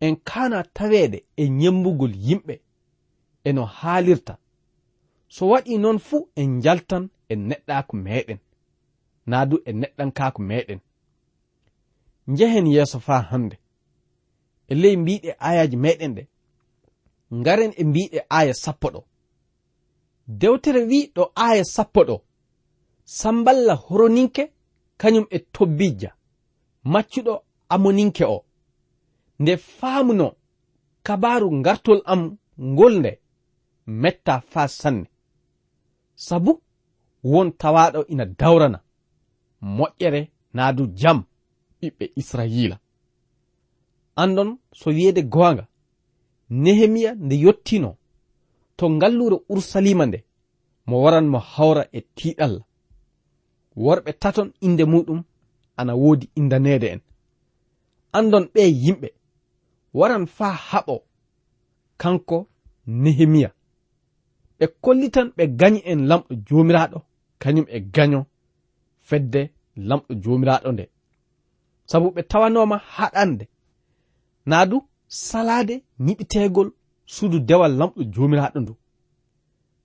en 0.06 0.16
kana 0.30 0.60
taweede 0.76 1.20
e 1.36 1.44
ñembugol 1.60 2.14
yimɓe 2.26 2.56
e 3.44 3.54
no 3.56 3.64
haalirta. 3.78 4.34
So 5.36 5.44
waɗi 5.52 5.74
noon 5.84 6.00
fuu 6.08 6.22
en 6.36 6.62
jaltan 6.64 7.04
e 7.30 7.34
neɗɗaako 7.50 7.94
meɗen 8.06 8.40
naa 9.30 9.46
du 9.50 9.56
e 9.66 9.72
neɗɗankaako 9.82 10.40
meɗen 10.50 10.80
njehen 12.32 12.68
yeeso 12.74 13.00
faa 13.08 13.22
hannde 13.30 13.58
e 14.68 14.74
ley 14.82 14.96
mbiɗe 15.02 15.30
ayaji 15.48 15.78
meɗen 15.86 16.12
ɗe 16.18 16.24
ngaren 17.39 17.72
e 17.77 17.84
mbiɗe 17.89 18.20
aya 18.38 18.54
sappo 18.63 18.88
ɗo. 18.94 19.01
Dewtere 20.39 20.82
wi 20.89 21.00
ɗo 21.15 21.24
aya 21.48 21.63
sappo 21.75 22.01
ɗo. 22.10 22.15
Samballa 23.18 23.74
horoninke 23.86 24.44
kañum 25.01 25.25
e 25.30 25.38
tobbijja. 25.54 26.10
Maccuɗo 26.92 27.34
amoninke 27.74 28.24
o. 28.25 28.38
Nde 29.39 29.54
faamuno 29.77 30.27
kabaru 31.06 31.48
ngartol 31.60 32.01
am 32.12 32.22
ngol 32.70 32.94
nde 33.00 33.12
metta 34.01 34.36
faa 34.51 34.68
sanne. 34.80 35.08
Sabu 36.25 36.51
won 37.32 37.48
tawaɗo 37.62 38.00
ina 38.13 38.25
dawrana. 38.39 38.80
Moƴƴere 39.77 40.22
naadu 40.56 40.84
jam 41.00 41.20
ɓiɓɓe 41.80 42.06
israyila 42.22 42.77
andon 44.15 44.50
so 44.80 44.89
wiyeede 44.89 45.22
goonga 45.34 45.68
nehemiya 46.50 47.12
nde 47.16 47.36
yottino 47.46 47.98
to 48.77 48.90
ngallure 48.90 49.38
ursalima 49.50 50.05
nde 50.05 50.20
mo 50.88 51.01
waran 51.03 51.27
mo 51.27 51.40
hawra 51.40 51.84
e 51.92 52.00
tiiɗalla 52.16 52.62
worɓe 53.84 54.12
taton 54.22 54.50
inde 54.62 54.84
muɗum 54.86 55.24
ana 55.77 55.94
woodi 55.96 56.29
indanede 56.36 56.88
en. 56.94 57.01
Andon 58.18 58.46
ɓe 58.53 58.62
yimɓe 58.84 59.08
waran 59.94 60.25
faa 60.38 60.55
haɓo 60.70 60.96
kanko 62.01 62.38
nehemiya. 62.86 63.50
Ɓe 64.60 64.66
kollitan 64.84 65.27
ɓe 65.38 65.44
gañi 65.60 65.79
en 65.92 66.00
lamɗo 66.10 66.31
joomiraaɗo 66.48 66.98
kañum 67.42 67.66
e 67.70 67.79
gaño 67.96 68.20
fedde 69.08 69.42
lamɗo 69.90 70.12
joomiraaɗo 70.24 70.70
nde. 70.72 70.86
Sabu 71.90 72.08
ɓe 72.16 72.22
tawanoma 72.31 72.77
haɗande. 72.96 73.46
Naa 74.50 74.66
du 74.70 74.77
salade 75.28 75.75
ñiɓiteegol 76.06 76.70
suudu 77.14 77.38
dewal 77.48 77.74
lamɗo 77.80 78.00
jomiraɗo 78.14 78.60
ndu. 78.64 78.74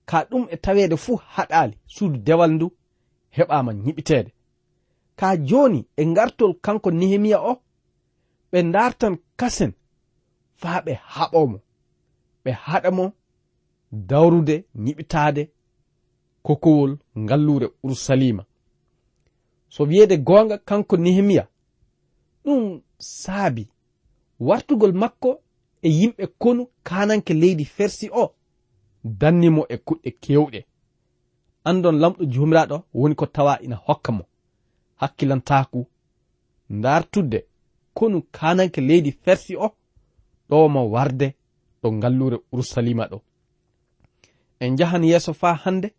Ka 0.09 0.17
ɗum 0.29 0.43
e 0.53 0.55
tawede 0.63 0.95
fuu 1.03 1.15
haɗali 1.35 1.75
suudu 1.95 2.17
dewal 2.27 2.51
ndu 2.55 2.67
heɓama 3.37 3.71
ñiɓiteede 3.83 4.31
ka 5.19 5.27
joni 5.47 5.79
e 5.97 6.03
gartol 6.15 6.53
kanko 6.65 6.89
nehemiya 6.99 7.37
o 7.51 7.53
ɓe 8.51 8.59
dartan 8.73 9.15
kasen 9.39 9.71
faa 10.61 10.79
ɓe 10.85 10.93
haɓomo 11.15 11.57
ɓe 12.43 12.51
haɗamo 12.65 13.05
dawrude 14.09 14.55
ñiɓitaade 14.83 15.43
kokowol 16.45 16.91
ngallure 17.23 17.67
urusalima 17.83 18.43
so 19.73 19.81
wiyede 19.89 20.15
gonga 20.27 20.57
kanko 20.69 20.95
nehemiya 21.03 21.43
ɗum 22.43 22.61
saabi 23.21 23.63
wartugol 24.47 24.93
makko 25.01 25.29
e 25.81 25.89
yimɓe 25.89 26.25
konu 26.41 26.63
kananke 26.87 27.33
leydi 27.41 27.65
fersi 27.75 28.07
o 28.21 28.23
dannimo 29.03 29.61
e 29.69 29.75
kuɗɗe 29.85 30.09
kewɗe. 30.23 30.59
Andon 31.69 31.95
lamɗo 32.01 32.23
jomiraɗo 32.33 32.77
woni 32.99 33.15
ko 33.19 33.25
tawa 33.35 33.53
ina 33.65 33.75
hokka 33.85 34.11
mo. 34.11 34.23
Hakkilantaku 35.01 35.79
dartudde 36.83 37.39
konu 37.97 38.21
kananke 38.31 38.81
leydi 38.81 39.11
fersi 39.23 39.53
o 39.55 39.67
ɗo 40.49 40.69
mo 40.73 40.81
warde 40.93 41.27
ɗo 41.81 41.87
ngallure 41.91 42.37
urusalima 42.51 43.05
ɗo. 43.11 43.17
En 44.59 44.77
jahan 44.77 45.03
yeeso 45.03 45.33
fa 45.33 45.49
hande 45.63 45.89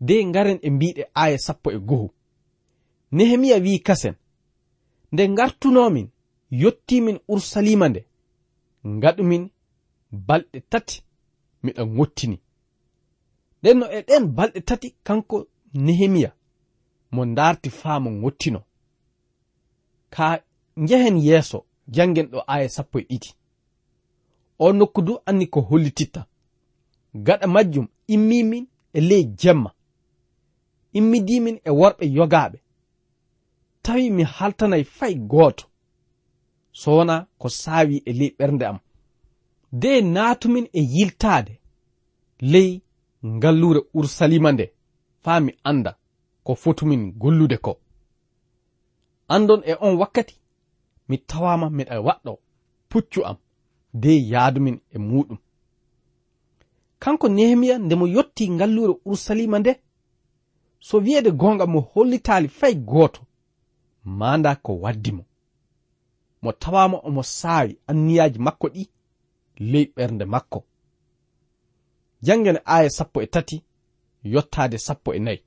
de 0.00 0.24
ngaren 0.24 0.58
e 0.62 0.70
mbiɗe 0.70 1.02
aya 1.14 1.38
sappo 1.38 1.70
e 1.70 1.78
gohu. 1.78 2.10
Nehemiya 3.12 3.56
wi 3.64 3.80
kasen 3.86 4.14
nde 5.12 5.28
gartunomin 5.36 6.08
yottimin 6.50 7.18
ursalima 7.28 7.88
nde. 7.88 8.06
Ngaɗumin 8.86 9.50
balɗe 10.12 10.60
tati 10.70 11.02
miɗa 11.62 11.84
gottini 11.84 12.40
ɗenno 13.62 13.86
e 13.96 13.98
ɗen 14.08 14.24
balɗe 14.36 14.60
tati 14.68 14.88
kanko 15.06 15.36
nehemiya 15.74 16.30
mo 17.12 17.26
darti 17.36 17.70
faamo 17.70 18.10
gottino 18.22 18.60
ka 20.10 20.42
njehen 20.76 21.16
yeeso 21.26 21.66
jangen 21.94 22.26
ɗo 22.32 22.38
aya 22.46 22.68
sappo 22.68 22.98
e 22.98 23.02
ɗiɗi. 23.08 23.30
O 24.58 24.72
nokku 24.72 25.02
du 25.02 25.18
anni 25.26 25.46
ko 25.46 25.60
hollititta. 25.60 26.26
Gaɗa 27.14 27.46
majjum 27.46 27.86
immimin 28.06 28.66
e 28.92 29.00
ley 29.00 29.24
jemma. 29.38 29.70
Immidimin 30.92 31.60
e 31.64 31.70
worɓe 31.70 32.04
yogaaɓe. 32.16 32.58
Tawi 33.82 34.10
mi 34.10 34.22
haltanay 34.22 34.84
fay 34.84 35.14
gooto. 35.14 35.69
so 36.72 36.96
wona 36.96 37.26
ko 37.38 37.48
saawi 37.48 38.02
e 38.04 38.12
ley 38.12 38.34
ɓernde 38.38 38.64
am. 38.66 38.78
De 39.72 40.00
naatumin 40.00 40.68
e 40.72 40.80
yiltaade 40.82 41.60
ley 42.40 42.80
ngallure 43.26 43.80
ursalima 43.94 44.52
nde 44.52 44.72
faa 45.22 45.40
mi 45.40 45.52
annda 45.64 45.96
ko 46.44 46.54
fotumin 46.54 47.12
gollude 47.12 47.56
ko. 47.56 47.78
Andon 49.28 49.62
e 49.66 49.74
on 49.80 49.96
wakkati 50.00 50.36
mi 51.08 51.18
tawama 51.18 51.66
miɗa 51.70 52.00
waɗɗo 52.06 52.38
puccu 52.88 53.20
am 53.24 53.36
de 53.94 54.10
yaadumin 54.30 54.80
e 54.90 54.98
muɗum 54.98 55.38
kanko 56.98 57.28
nehemiya 57.28 57.78
nde 57.78 57.94
mo 57.94 58.06
yotti 58.06 58.50
ngallure 58.50 58.94
ursalima 59.04 59.58
nde 59.58 59.72
so 60.80 60.98
wiyeede 60.98 61.30
gonga 61.30 61.66
mo 61.66 61.80
hollitaali 61.80 62.48
fay 62.48 62.74
gooto 62.74 63.22
manda 64.04 64.56
ko 64.56 64.72
waddi 64.82 65.12
mo. 65.12 65.24
mo 66.42 66.52
tawama 66.52 66.98
omo 67.08 67.22
saawi 67.22 67.78
anniyaji 67.90 68.38
makko 68.38 68.66
ɗi 68.74 68.82
ley 69.70 69.86
ɓernde 69.96 70.24
makko. 70.24 70.64
Jangen 72.22 72.58
aya 72.64 72.90
sappo 72.90 73.22
e 73.22 73.26
tati 73.26 73.56
yottade 74.32 74.78
sappo 74.78 75.14
e 75.14 75.18
nayi. 75.18 75.40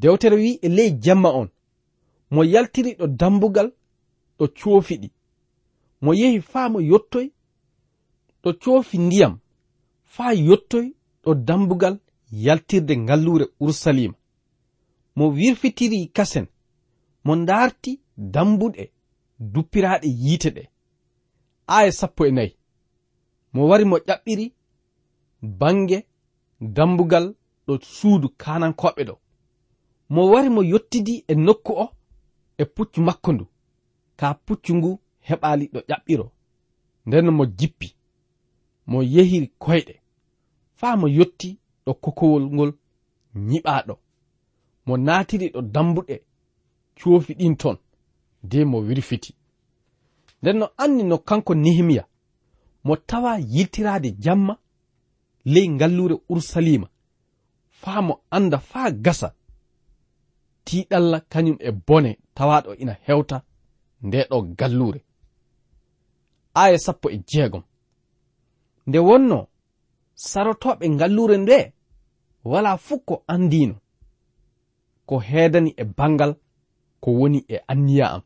Dewtere 0.00 0.36
wi 0.36 0.58
e 0.62 0.68
ley 0.68 0.90
jemma 1.04 1.28
on 1.40 1.48
mo 2.30 2.44
yaltiri 2.44 2.92
ɗo 2.98 3.06
dambugal 3.06 3.68
ɗo 4.38 4.44
coofiɗi 4.58 5.08
mo 6.02 6.10
yehi 6.20 6.40
faa 6.40 6.68
mo 6.72 6.78
yottoy 6.90 7.26
ɗo 8.42 8.50
coofi 8.62 8.98
ndiyam 8.98 9.34
faa 10.14 10.32
yottoy 10.48 10.86
ɗo 11.24 11.34
dambugal 11.34 11.94
yaltirde 12.44 12.96
ngallure 12.96 13.46
urusalima 13.60 14.14
mo 15.16 15.24
wirfitiri 15.36 16.06
kasen 16.16 16.46
mo 17.24 17.32
ndaarti 17.36 18.00
dambuɗe 18.16 18.84
duppiraɗe 19.52 20.08
yiite 20.08 20.50
ɗe. 20.56 20.62
Aya 21.66 21.92
sappo 21.92 22.26
e 22.26 22.30
nayi. 22.30 22.56
Mo 23.52 23.68
wari 23.68 23.84
mo 23.84 23.96
ƴaɓɓiri 23.98 24.46
bange 25.60 25.98
dambugal 26.60 27.26
ɗo 27.66 27.72
suudu 27.94 28.28
kanankoɓe 28.42 29.02
ɗo. 29.08 29.14
Mo 30.08 30.30
wari 30.30 30.48
mo 30.54 30.62
yottidi 30.62 31.24
e 31.28 31.34
nokku 31.34 31.72
o 31.72 31.86
e 32.58 32.64
puccu 32.74 33.00
makko 33.00 33.32
ndu. 33.32 33.46
Ka 34.18 34.26
puccu 34.34 34.72
ngu 34.74 34.90
heɓali 35.28 35.64
ɗo 35.72 35.80
ƴaɓɓiro. 35.88 36.26
Nden 37.06 37.30
mo 37.30 37.44
jippi 37.58 37.88
mo 38.86 39.02
yehiri 39.14 39.48
koyɗe. 39.62 39.94
Faa 40.78 40.96
mo 40.96 41.06
yotti 41.08 41.58
ɗo 41.84 41.92
kokowol 41.94 42.44
ngol 42.54 42.72
nyiɓaɗo 43.48 43.94
mo 44.86 44.96
naatiri 44.96 45.46
ɗo 45.54 45.60
dambuɗe 45.74 46.16
coofi 46.98 47.34
ɗin 47.34 47.56
ton. 47.56 47.76
nde 48.44 48.64
mo 48.64 48.78
wirfiti 48.78 49.34
nden 50.42 50.56
no 50.58 50.68
anni 50.76 51.02
no 51.02 51.18
kanko 51.18 51.54
nehemiya 51.54 52.04
mo 52.84 52.96
tawa 52.96 53.38
yittirade 53.38 54.10
jamma 54.10 54.56
ley 55.44 55.68
ngallure 55.68 56.16
urusalima 56.28 56.88
faa 57.82 58.02
mo 58.02 58.14
anda 58.30 58.58
faa 58.58 58.90
gasa. 58.90 59.28
Tiɗalla 60.64 61.18
kañum 61.32 61.56
e 61.60 61.70
bone 61.86 62.10
tawaɗo 62.36 62.70
ina 62.82 62.94
hewta 63.06 63.36
nde 64.06 64.18
ɗo 64.30 64.38
gallure 64.58 65.00
aya 66.54 66.78
sappo 66.84 67.06
e 67.10 67.18
jeegom. 67.28 67.62
Nde 68.86 68.98
wonno 69.08 69.38
sarotoɓe 70.14 70.84
ngallure 70.94 71.36
nde 71.38 71.58
wala 72.50 72.70
fuu 72.84 72.98
ko 73.08 73.14
andino 73.32 73.76
ko 75.08 75.14
heedani 75.28 75.70
e 75.76 75.84
bangal 75.98 76.32
ko 77.02 77.08
woni 77.18 77.38
e 77.48 77.56
anniya 77.72 78.06
am. 78.14 78.22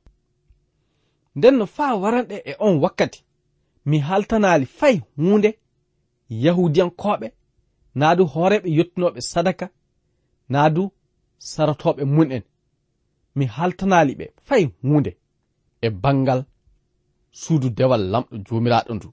nden 1.37 1.55
no 1.59 1.67
faa 1.77 1.95
waranɗe 2.03 2.37
e 2.51 2.53
on 2.67 2.75
wakkati 2.83 3.21
mi 3.89 3.99
haltanaali 4.09 4.67
fay 4.79 4.97
huunde 5.17 5.51
yahudiyankoɓe 6.45 7.29
naa 8.01 8.15
du 8.19 8.25
hooreɓe 8.33 8.69
yettunoɓe 8.79 9.21
sadaka 9.33 9.67
naa 10.53 10.69
du 10.75 10.83
mun 12.15 12.29
en 12.37 12.43
mi 13.37 13.45
haltanaali 13.57 14.13
ɓe 14.19 14.27
fay 14.49 14.63
huunde 14.83 15.11
e 15.81 15.89
bangal 16.03 16.41
suudu 17.41 17.69
dewal 17.79 18.03
lamɗo 18.13 18.35
joomiraaɗo 18.47 18.93
ndu. 18.97 19.09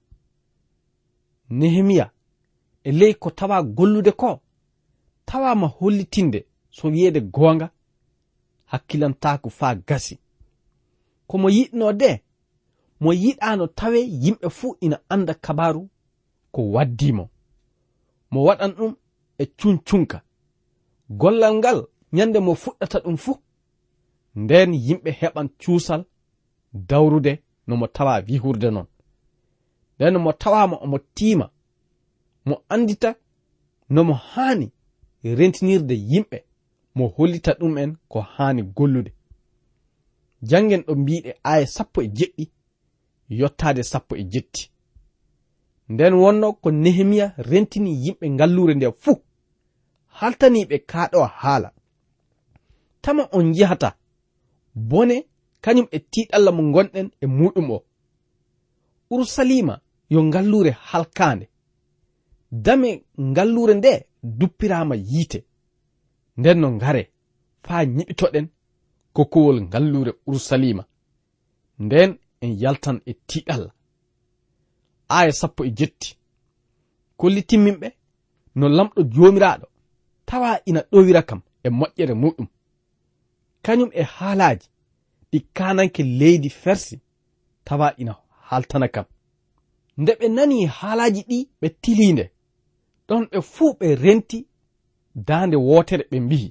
Nehemiya 1.59 2.05
e 2.83 2.91
ley 2.99 3.13
ko 3.21 3.29
tawa 3.37 3.57
gollude 3.77 4.11
ko 4.21 4.29
tawama 5.27 5.67
hollitinde 5.77 6.39
so 6.75 6.83
wiyeede 6.87 7.21
goonga 7.35 7.67
hakkilantaako 8.71 9.49
faa 9.49 9.75
gasi. 9.87 10.15
komo 11.33 11.49
yiɗno 11.57 11.87
de 12.01 12.11
mo 13.01 13.09
yiɗano 13.23 13.65
tawe 13.77 13.99
yimɓe 14.23 14.47
fuu 14.57 14.71
ina 14.85 14.97
anda 15.13 15.33
kabaru 15.45 15.81
ko 16.53 16.61
waddimo. 16.73 17.25
Mo 18.31 18.39
waɗan 18.47 18.71
ɗum 18.77 18.93
e 19.37 19.45
cuncunka. 19.59 20.17
Gollal 21.19 21.53
ngal 21.59 21.79
nyande 22.15 22.39
mo 22.45 22.53
fuɗɗata 22.61 22.97
ɗum 23.03 23.17
fuu 23.23 23.35
nden 24.41 24.71
yimɓe 24.85 25.09
heɓan 25.19 25.47
cuusal 25.61 26.01
dawrude 26.89 27.33
no 27.67 27.73
mo 27.79 27.87
tawa 27.95 28.13
wihurde 28.27 28.69
non. 28.75 28.87
Nden 29.95 30.17
mo 30.23 30.31
tawama 30.41 30.75
omo 30.85 30.97
tiima 31.15 31.47
mo 32.47 32.55
andita 32.73 33.09
nomo 33.89 34.13
haani 34.13 34.67
rentinirde 35.37 35.95
yimɓe 36.11 36.37
mo 36.95 37.03
hollita 37.15 37.51
ɗum 37.59 37.77
en 37.83 37.91
ko 38.11 38.19
haani 38.33 38.61
gollude. 38.77 39.11
janngen 40.49 40.81
ɗo 40.87 40.93
mbiɗe 41.01 41.31
aya 41.51 41.65
sappo 41.75 41.99
e 42.01 42.07
jeɗɗi 42.17 42.43
yottaade 43.39 43.83
sappo 43.91 44.13
e 44.15 44.23
jetti. 44.31 44.63
Nden 45.89 46.13
wonno 46.21 46.47
ko 46.61 46.67
nehemiya 46.83 47.27
rentini 47.49 47.91
yimɓe 48.03 48.25
ngallure 48.35 48.73
nde 48.75 48.87
fuu 49.01 49.17
haltaniɓe 50.17 50.75
kaaɗo 50.89 51.19
haala. 51.39 51.69
Tama 53.03 53.23
on 53.37 53.47
yahata 53.59 53.89
bone 54.89 55.15
kañum 55.63 55.87
e 55.91 55.97
tiiɗalla 56.11 56.51
mo 56.57 56.61
gonɗen 56.73 57.07
e 57.21 57.25
muɗum 57.37 57.69
o. 57.75 57.77
Urusalima 59.13 59.75
yo 60.13 60.19
ngallure 60.23 60.71
halkande 60.89 61.45
dame 62.65 62.89
ngallure 63.19 63.73
nde 63.75 63.91
duppirama 64.23 64.95
yiite. 64.95 65.39
Nden 66.37 66.57
no 66.61 66.67
ngare 66.77 67.03
faa 67.65 67.83
ñiɓitoɗen 67.95 68.45
kokkuwol 69.13 69.61
ngallure 69.61 70.13
urusalima 70.27 70.83
nden 71.79 72.11
en 72.41 72.51
yaltan 72.61 73.01
e 73.05 73.13
tiɗal 73.27 73.63
aya 75.17 75.31
sappo 75.31 75.65
e 75.65 75.71
jetti. 75.77 76.09
Kollitimminɓe 77.17 77.87
no 78.55 78.65
lamɗo 78.77 79.01
jomiraɗo 79.13 79.67
tawa 80.25 80.49
ina 80.69 80.81
ɗowira 80.91 81.21
kam 81.29 81.41
e 81.63 81.69
moƴƴere 81.69 82.13
muɗum. 82.21 82.47
Kañum 83.65 83.89
e 83.93 84.03
haalaji 84.15 84.67
ɗi 85.31 85.39
kananke 85.53 86.03
leydi 86.03 86.49
fersi 86.49 86.95
tawa 87.65 87.87
ina 88.01 88.13
haaltana 88.47 88.87
kam. 88.87 89.05
Nde 89.97 90.11
ɓe 90.19 90.27
nani 90.35 90.65
haalaji 90.65 91.21
ɗi 91.29 91.37
ɓe 91.61 91.67
tilinde 91.81 92.25
ɗon 93.07 93.23
ɓe 93.31 93.41
fuu 93.41 93.73
ɓe 93.79 93.95
renti 94.03 94.47
dande 95.27 95.55
wotere 95.67 96.03
ɓe 96.11 96.17
mbihi 96.25 96.49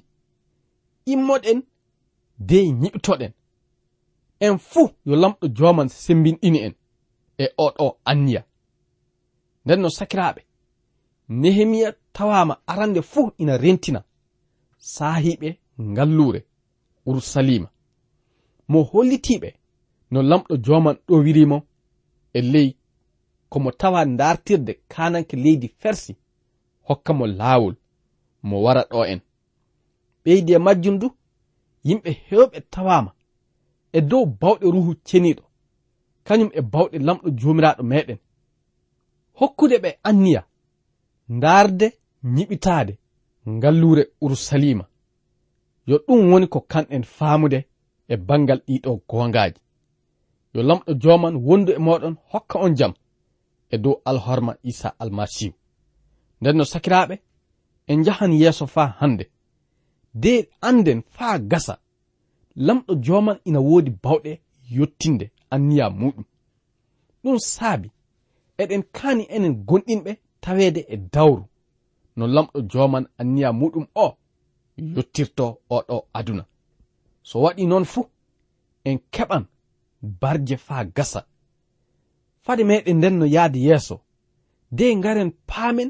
immoɗen 1.13 1.59
dey 2.39 2.71
ñiɓtoɗen 2.71 3.31
en 4.39 4.57
fuu 4.57 4.89
yo 5.05 5.15
lamɗo 5.15 5.47
joman 5.57 5.89
sembinɗini 5.89 6.59
en 6.67 6.73
e 7.37 7.45
oɗo 7.65 7.97
anniya. 8.05 8.41
Nden 9.65 9.79
no 9.81 9.89
sakiraɓe 9.89 10.41
nehemiya 11.29 11.89
tawama 12.13 12.57
arande 12.67 13.01
fuu 13.01 13.31
ina 13.37 13.57
rentina 13.57 14.03
sahiɓe 14.77 15.49
ngallure 15.91 16.39
urusalima 17.05 17.69
mo 18.67 18.79
hollitiɓe 18.83 19.49
no 20.11 20.21
lamɗo 20.21 20.53
joman 20.65 20.97
ɗo 21.07 21.15
wirimo 21.23 21.57
e 22.33 22.41
ley 22.41 22.69
komo 23.49 23.71
tawa 23.71 24.05
dartirde 24.05 24.73
kananke 24.87 25.35
leydi 25.43 25.67
fersi 25.79 26.15
hokka 26.87 27.13
mo 27.13 27.25
laawol 27.27 27.75
mo 28.43 28.55
wara 28.63 28.81
ɗo 28.91 29.05
en. 29.05 29.19
Ɓeydi 30.25 30.51
e 30.53 30.57
majjum 30.65 30.97
du 30.99 31.07
yimɓe 31.87 32.11
hewɓe 32.27 32.57
tawama 32.73 33.11
e 33.97 33.99
dow 34.09 34.25
bawɗe 34.41 34.65
ruhu 34.75 34.91
ceniɗo 35.07 35.43
kañum 36.27 36.49
e 36.53 36.61
bawɗe 36.71 36.97
lamɗo 37.07 37.27
jomiraɗo 37.39 37.83
meɗen 37.91 38.19
hokkude 39.39 39.75
ɓe 39.83 39.89
anniya 40.09 40.41
ndaarde 41.35 41.87
ñiɓitade 42.35 42.93
ngallure 43.53 44.03
urusalima 44.23 44.85
yo 45.89 45.95
ɗum 46.05 46.19
woni 46.31 46.47
ko 46.53 46.59
kanɗen 46.71 47.03
faamude 47.03 47.59
e 48.07 48.15
bangal 48.27 48.59
ɗiɗo 48.67 48.91
gongaji 49.09 49.59
yo 50.53 50.61
lamɗo 50.67 50.91
joman 51.01 51.35
wondu 51.47 51.71
e 51.73 51.79
moɗon 51.87 52.15
hokka 52.31 52.55
on 52.65 52.75
jam 52.79 52.93
e 53.73 53.77
dow 53.83 53.95
alhorma 54.09 54.53
isa 54.63 54.89
almasihu 55.01 55.55
nden 56.41 56.57
no 56.57 56.63
sakiraɓe 56.71 57.15
en 57.87 58.03
jahan 58.05 58.31
yeeso 58.41 58.65
faa 58.67 58.89
hande 58.99 59.25
de 60.13 60.49
anden 60.61 61.01
faa 61.15 61.37
gasa. 61.39 61.77
Lamɗo 62.55 62.93
joman 63.05 63.39
ina 63.45 63.59
woodi 63.59 63.91
bawɗe 64.03 64.31
yottinde 64.75 65.25
anniya 65.53 65.85
muɗum. 65.99 66.25
Ɗum 67.23 67.37
saabi 67.39 67.87
eɗen 68.61 68.83
kaani 68.95 69.23
enen 69.35 69.53
gonɗinɓe 69.67 70.11
taweede 70.43 70.81
e 70.93 70.95
dawru. 71.13 71.43
No 72.17 72.23
lamɗo 72.35 72.57
joman 72.71 73.05
anniya 73.19 73.49
muɗum 73.59 73.85
o 73.95 74.17
yottirto 74.95 75.45
oɗo 75.75 75.95
aduna. 76.17 76.43
So 77.23 77.35
waɗi 77.43 77.63
noon 77.67 77.85
fuu 77.85 78.05
en 78.83 78.97
keɓan 79.13 79.43
barje 80.21 80.55
faa 80.57 80.83
gasa. 80.95 81.21
Fade 82.43 82.63
meɗen 82.69 82.97
nden 82.97 83.15
no 83.19 83.25
yahde 83.35 83.59
yeeso. 83.67 83.95
De 84.71 84.95
ngaren 84.95 85.31
paamen 85.49 85.89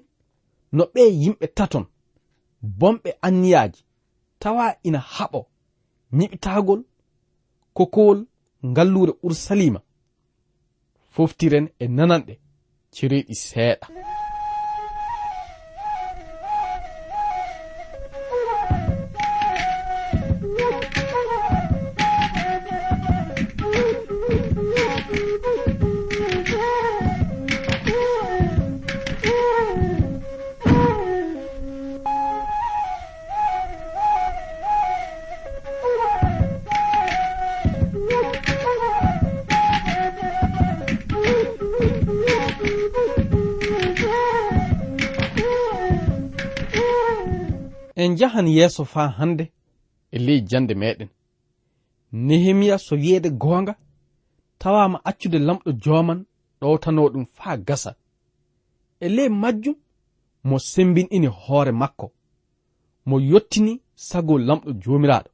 no 0.72 0.84
ɓe 0.94 1.02
yimɓe 1.22 1.48
taton 1.58 1.86
bomɓe 2.80 3.10
anniyaji 3.28 3.82
tawa 4.44 4.66
ina 4.88 5.00
haɓo 5.16 5.42
ñiɓitagol 6.18 6.82
kokowol 7.78 8.20
ngallure 8.70 9.14
ursalima. 9.26 9.80
Foftiren 11.14 11.66
e 11.84 11.86
nananɗe 11.98 12.34
cereɗi 12.96 13.36
seeɗa. 13.48 13.86
en 48.04 48.16
jahan 48.18 48.48
yeeso 48.48 48.86
faa 48.86 49.08
hannde. 49.18 49.46
E 50.12 50.18
ley 50.26 50.40
jande 50.50 50.74
meɗen 50.82 51.10
nehemiya 52.28 52.78
so 52.78 52.96
wiyeede 52.96 53.30
goonga 53.42 53.74
tawama 54.62 54.98
accude 55.10 55.40
lamɗo 55.48 55.70
jooman 55.84 56.20
ɗowtano 56.62 57.02
ɗum 57.14 57.26
faa 57.38 57.58
gasa. 57.68 57.92
E 59.00 59.08
ley 59.16 59.30
majjum 59.42 59.76
mo 60.48 60.56
sembinɗini 60.72 61.28
hoore 61.42 61.72
makko. 61.82 62.08
Mo 63.08 63.16
yottini 63.32 63.74
sago 64.08 64.34
lamɗo 64.48 64.70
joomiraaɗo. 64.84 65.30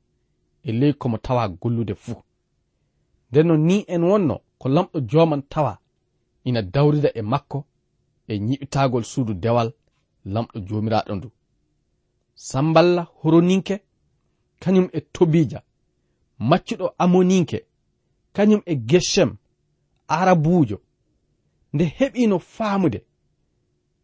E 0.63 0.71
ley 0.79 0.93
komo 1.01 1.17
tawa 1.25 1.43
gollude 1.61 1.95
fuu. 2.03 2.21
Ndenno 3.29 3.57
ni 3.67 3.77
en 3.93 4.03
wonno 4.09 4.35
ko 4.59 4.69
lamɗo 4.75 4.97
jooman 5.09 5.41
tawa 5.51 5.73
ina 6.47 6.61
dawrida 6.73 7.09
e 7.15 7.21
makko 7.31 7.59
e 8.27 8.33
ñiɓitaagol 8.47 9.03
suudu 9.11 9.33
dewal 9.43 9.69
lamɗo 10.33 10.55
joomiraaɗo 10.67 11.13
ndu. 11.15 11.29
samballa 12.39 13.07
horoninke 13.21 13.79
kañum 14.59 14.87
e 14.93 15.01
tobija. 15.01 15.61
Maccuɗo 16.49 16.87
amoninke 16.97 17.65
kañum 18.35 18.61
e 18.65 18.75
geshem 18.89 19.31
arabujo 20.07 20.77
nde 21.73 21.83
heɓino 21.97 22.39
faamude. 22.39 22.99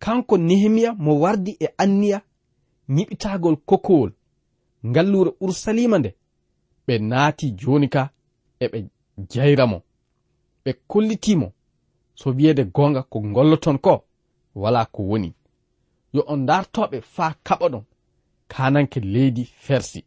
Kanko 0.04 0.38
nehemiya 0.38 0.92
mo 1.04 1.12
wardi 1.24 1.52
e 1.60 1.68
anniya 1.84 2.20
ñiɓitagol 2.96 3.56
kokowol. 3.70 4.12
Ngallure 4.88 5.32
ursalima 5.46 5.98
nde 6.00 6.12
ɓe 6.88 6.94
naati 7.10 7.46
joni 7.60 7.88
ka 7.94 8.04
eɓe 8.64 8.78
jayramo 9.32 9.78
ɓe 10.66 10.72
kollitimo 10.88 11.48
so 12.20 12.30
wiyede 12.38 12.64
gonga 12.76 13.02
ko 13.12 13.18
golloton 13.36 13.78
ko 13.86 13.94
wala 14.56 14.86
ko 14.86 15.02
woni. 15.10 15.30
Yo 16.14 16.22
on 16.28 16.46
dartoɓe 16.48 16.98
faa 17.02 17.34
kaɓa 17.48 17.68
ɗon 17.74 17.86
kananke 18.48 19.00
leydi 19.00 19.46
fersi. 19.46 20.04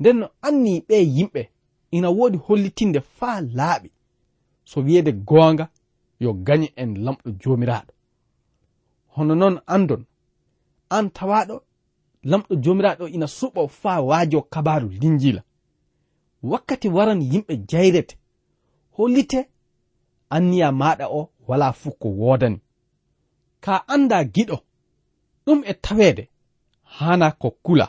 Nden 0.00 0.16
no 0.20 0.28
anni 0.42 0.80
ɓe 0.88 0.96
yimɓe 1.16 1.42
ina 1.90 2.08
woodi 2.10 2.38
hollitinde 2.46 3.00
faa 3.00 3.40
laaɓi. 3.40 3.90
So 4.64 4.80
wiyeede 4.80 5.12
goonga 5.12 5.68
yo 6.20 6.32
gañe 6.46 6.72
en 6.76 6.90
lamɗo 7.04 7.30
joomiraaɗo. 7.40 7.92
Hono 9.14 9.34
noon 9.34 9.60
andon 9.66 10.02
an 10.96 11.10
tawaɗo 11.16 11.56
lamɗo 12.30 12.52
joomiraaɗo 12.62 13.04
ina 13.08 13.26
suɓo 13.26 13.68
faa 13.68 14.00
waajo 14.08 14.42
kabaru 14.42 14.88
linjila 14.88 15.42
wakkati 16.42 16.88
waran 16.88 17.20
yimɓe 17.32 17.54
jayrete 17.70 18.16
hollite 18.96 19.40
anniya 20.34 20.72
maɗa 20.72 21.06
o 21.18 21.30
wala 21.48 21.72
fuu 21.72 21.90
ko 22.00 22.08
woodani. 22.08 22.60
Ka 23.60 23.74
anda 23.88 24.24
giɗo 24.34 24.56
ɗum 25.46 25.62
e 25.64 25.74
taweede. 25.74 26.28
hana 26.98 27.30
ko 27.30 27.50
kula. 27.50 27.86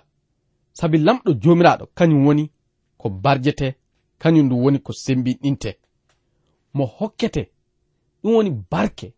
Sabi 0.73 0.97
lamɗo 0.97 1.31
jomiraɗo 1.41 1.85
kañum 1.97 2.25
woni 2.27 2.51
ko 2.97 3.09
barjete 3.09 3.67
kañum 4.21 4.45
ndu 4.45 4.55
woni 4.63 4.79
ko 4.79 4.91
sembiɗinte 4.93 5.71
mo 6.73 6.85
hokkete 6.85 7.51
ɗum 8.21 8.33
woni 8.35 8.51
barke. 8.71 9.13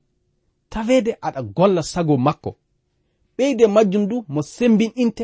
Tawede 0.70 1.12
aɗa 1.22 1.42
golla 1.56 1.84
sago 1.84 2.18
makko. 2.18 2.52
Ɓeyde 3.38 3.68
majjum 3.68 4.08
du 4.10 4.26
mo 4.28 4.42
sembiɗinte 4.42 5.24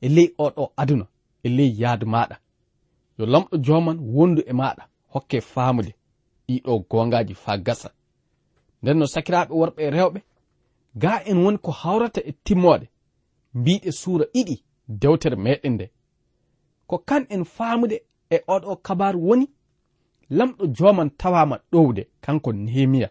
e 0.00 0.08
ley 0.08 0.28
oɗo 0.38 0.72
aduna 0.76 1.06
e 1.42 1.48
ley 1.48 1.70
yaadu 1.80 2.06
maɗa. 2.06 2.36
Yo 3.18 3.26
lamɗo 3.26 3.56
joman 3.66 3.98
wondu 4.14 4.42
e 4.46 4.52
maɗa 4.52 4.84
hokke 5.12 5.40
famude 5.40 5.92
ɗiɗo 6.48 6.72
gongaji 6.90 7.34
fa 7.34 7.52
gasa. 7.66 7.90
Nden 8.82 8.98
no 8.98 9.06
sakiraɓe 9.06 9.52
worɓe 9.60 9.80
e 9.86 9.90
rewɓe 9.90 10.20
ga 11.02 11.12
en 11.30 11.38
woni 11.44 11.58
ko 11.58 11.70
hawrata 11.70 12.20
e 12.20 12.32
timmode 12.44 12.86
mbiɗe 13.54 13.90
suura 14.00 14.24
ɗiɗi 14.34 14.56
dewtere 15.00 15.36
meɗen 15.36 15.72
nde. 15.74 15.86
Ko 16.86 16.98
kan 16.98 17.26
en 17.34 17.44
faamude 17.44 17.96
e 18.30 18.36
oɗo 18.54 18.76
kabaru 18.86 19.18
woni 19.28 19.46
lamɗo 20.30 20.66
joman 20.76 21.10
tawama 21.20 21.56
ɗowde 21.72 22.02
kanko 22.24 22.52
nehemiya 22.52 23.08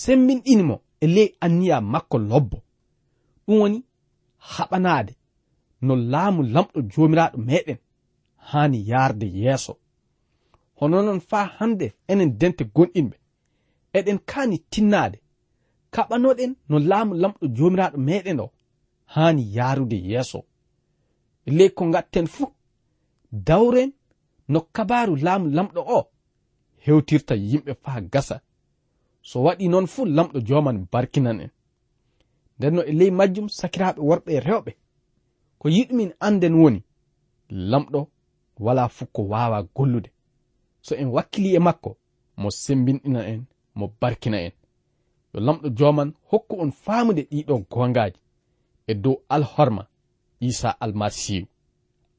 sembinɗinimo 0.00 0.76
e 1.00 1.06
ley 1.14 1.28
anniya 1.44 1.80
makko 1.92 2.18
lobbo. 2.18 2.58
Ɗum 3.46 3.58
woni 3.60 3.78
haɓanade 4.38 5.12
no 5.86 5.94
laamu 5.96 6.42
lamɗo 6.54 6.78
jomiraɗo 6.92 7.38
meɗen 7.38 7.78
hani 8.36 8.78
yarde 8.88 9.26
yeeso. 9.26 9.72
Hono 10.78 11.02
noon 11.02 11.20
fa 11.20 11.44
hande 11.58 11.86
enen 12.08 12.38
dente 12.38 12.64
gonɗinɓe. 12.74 13.16
Eɗen 13.98 14.18
kani 14.30 14.58
tinnade 14.70 15.18
kaɓanoɗen 15.94 16.54
no 16.68 16.78
laamu 16.78 17.14
lamɗo 17.14 17.46
jomiraɗo 17.56 17.98
meɗen 17.98 18.40
o. 18.40 18.50
haani 19.06 19.42
yaarude 19.56 19.96
yeeso. 20.10 20.44
Ley 21.46 21.70
ko 21.70 21.90
gatten 21.90 22.26
fuu 22.26 22.52
dawren 23.32 23.92
no 24.48 24.60
kabaru 24.60 25.16
laamu 25.16 25.46
lamɗo 25.56 25.80
o 25.96 26.00
hewtirta 26.84 27.34
yimɓe 27.34 27.72
faa 27.82 28.00
gasa. 28.12 28.36
So 29.22 29.36
waɗi 29.44 29.68
noon 29.68 29.86
fuu 29.86 30.04
lamɗo 30.16 30.38
joman 30.48 30.86
barkinan 30.92 31.40
en. 31.40 31.50
Nden 32.58 32.74
no 32.74 32.82
e 32.82 32.92
ley 32.92 33.10
majjum 33.10 33.48
sakiraaɓe 33.58 34.00
worɓe 34.08 34.30
e 34.36 34.40
rewɓe 34.40 34.72
ko 35.60 35.66
yiɗumin 35.68 36.12
anden 36.26 36.54
woni 36.60 36.80
lamɗo 37.70 38.00
wala 38.64 38.88
fuu 38.88 39.06
ko 39.14 39.22
waawa 39.32 39.58
gollude. 39.74 40.10
So 40.86 40.94
en 40.94 41.08
wakkili 41.14 41.54
e 41.54 41.58
makko 41.58 41.90
mo 42.36 42.48
sembinɗina 42.50 43.20
en 43.32 43.44
mo 43.74 43.86
barkina 44.00 44.38
en. 44.46 44.52
Yo 45.32 45.40
lamɗo 45.40 45.68
joman 45.78 46.12
hokku 46.30 46.54
on 46.62 46.70
faamude 46.72 47.22
ɗiɗo 47.30 47.54
gongaji 47.70 48.18
e 48.86 48.94
dow 48.94 49.16
alhorma 49.28 49.86
isa 50.40 50.70
almasihu. 50.80 51.46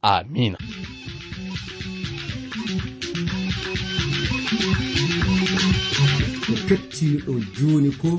Amina 0.01 0.57
ko 6.45 6.53
kettiniɗo 6.67 7.33
joni 7.55 7.91
ko 8.01 8.11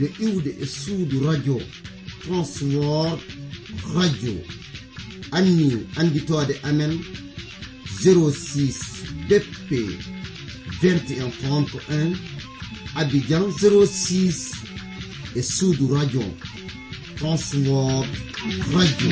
yo 0.00 0.08
iwde 0.26 0.50
e 0.62 0.66
suudu 0.66 1.16
radio 1.26 1.58
transwor 2.22 3.18
radio. 3.94 4.34
Anni 5.32 5.86
anditode 5.96 6.54
amen 6.68 6.92
06 8.02 9.28
dp 9.28 9.68
2131 10.82 12.16
abidjan 12.94 13.42
06 13.42 14.54
e 15.34 15.42
suudu 15.42 15.94
radio. 15.94 16.22
transwor 17.22 18.02
radio. 18.74 19.10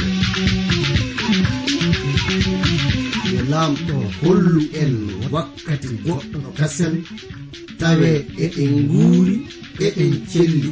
Yo 3.33 3.41
lamɗo 3.53 3.97
hollu 4.21 4.61
en 4.83 4.93
wakkati 5.35 5.89
goɗɗo 6.05 6.39
kasen 6.59 6.95
tawe 7.81 8.11
eɗen 8.45 8.73
nguuri 8.87 9.35
eɗen 9.87 10.13
celli 10.31 10.71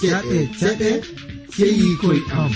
ceɗe 0.00 0.38
ceɗe 0.60 0.90
ceyi 1.54 1.86
koye 2.00 2.20
am. 2.40 2.52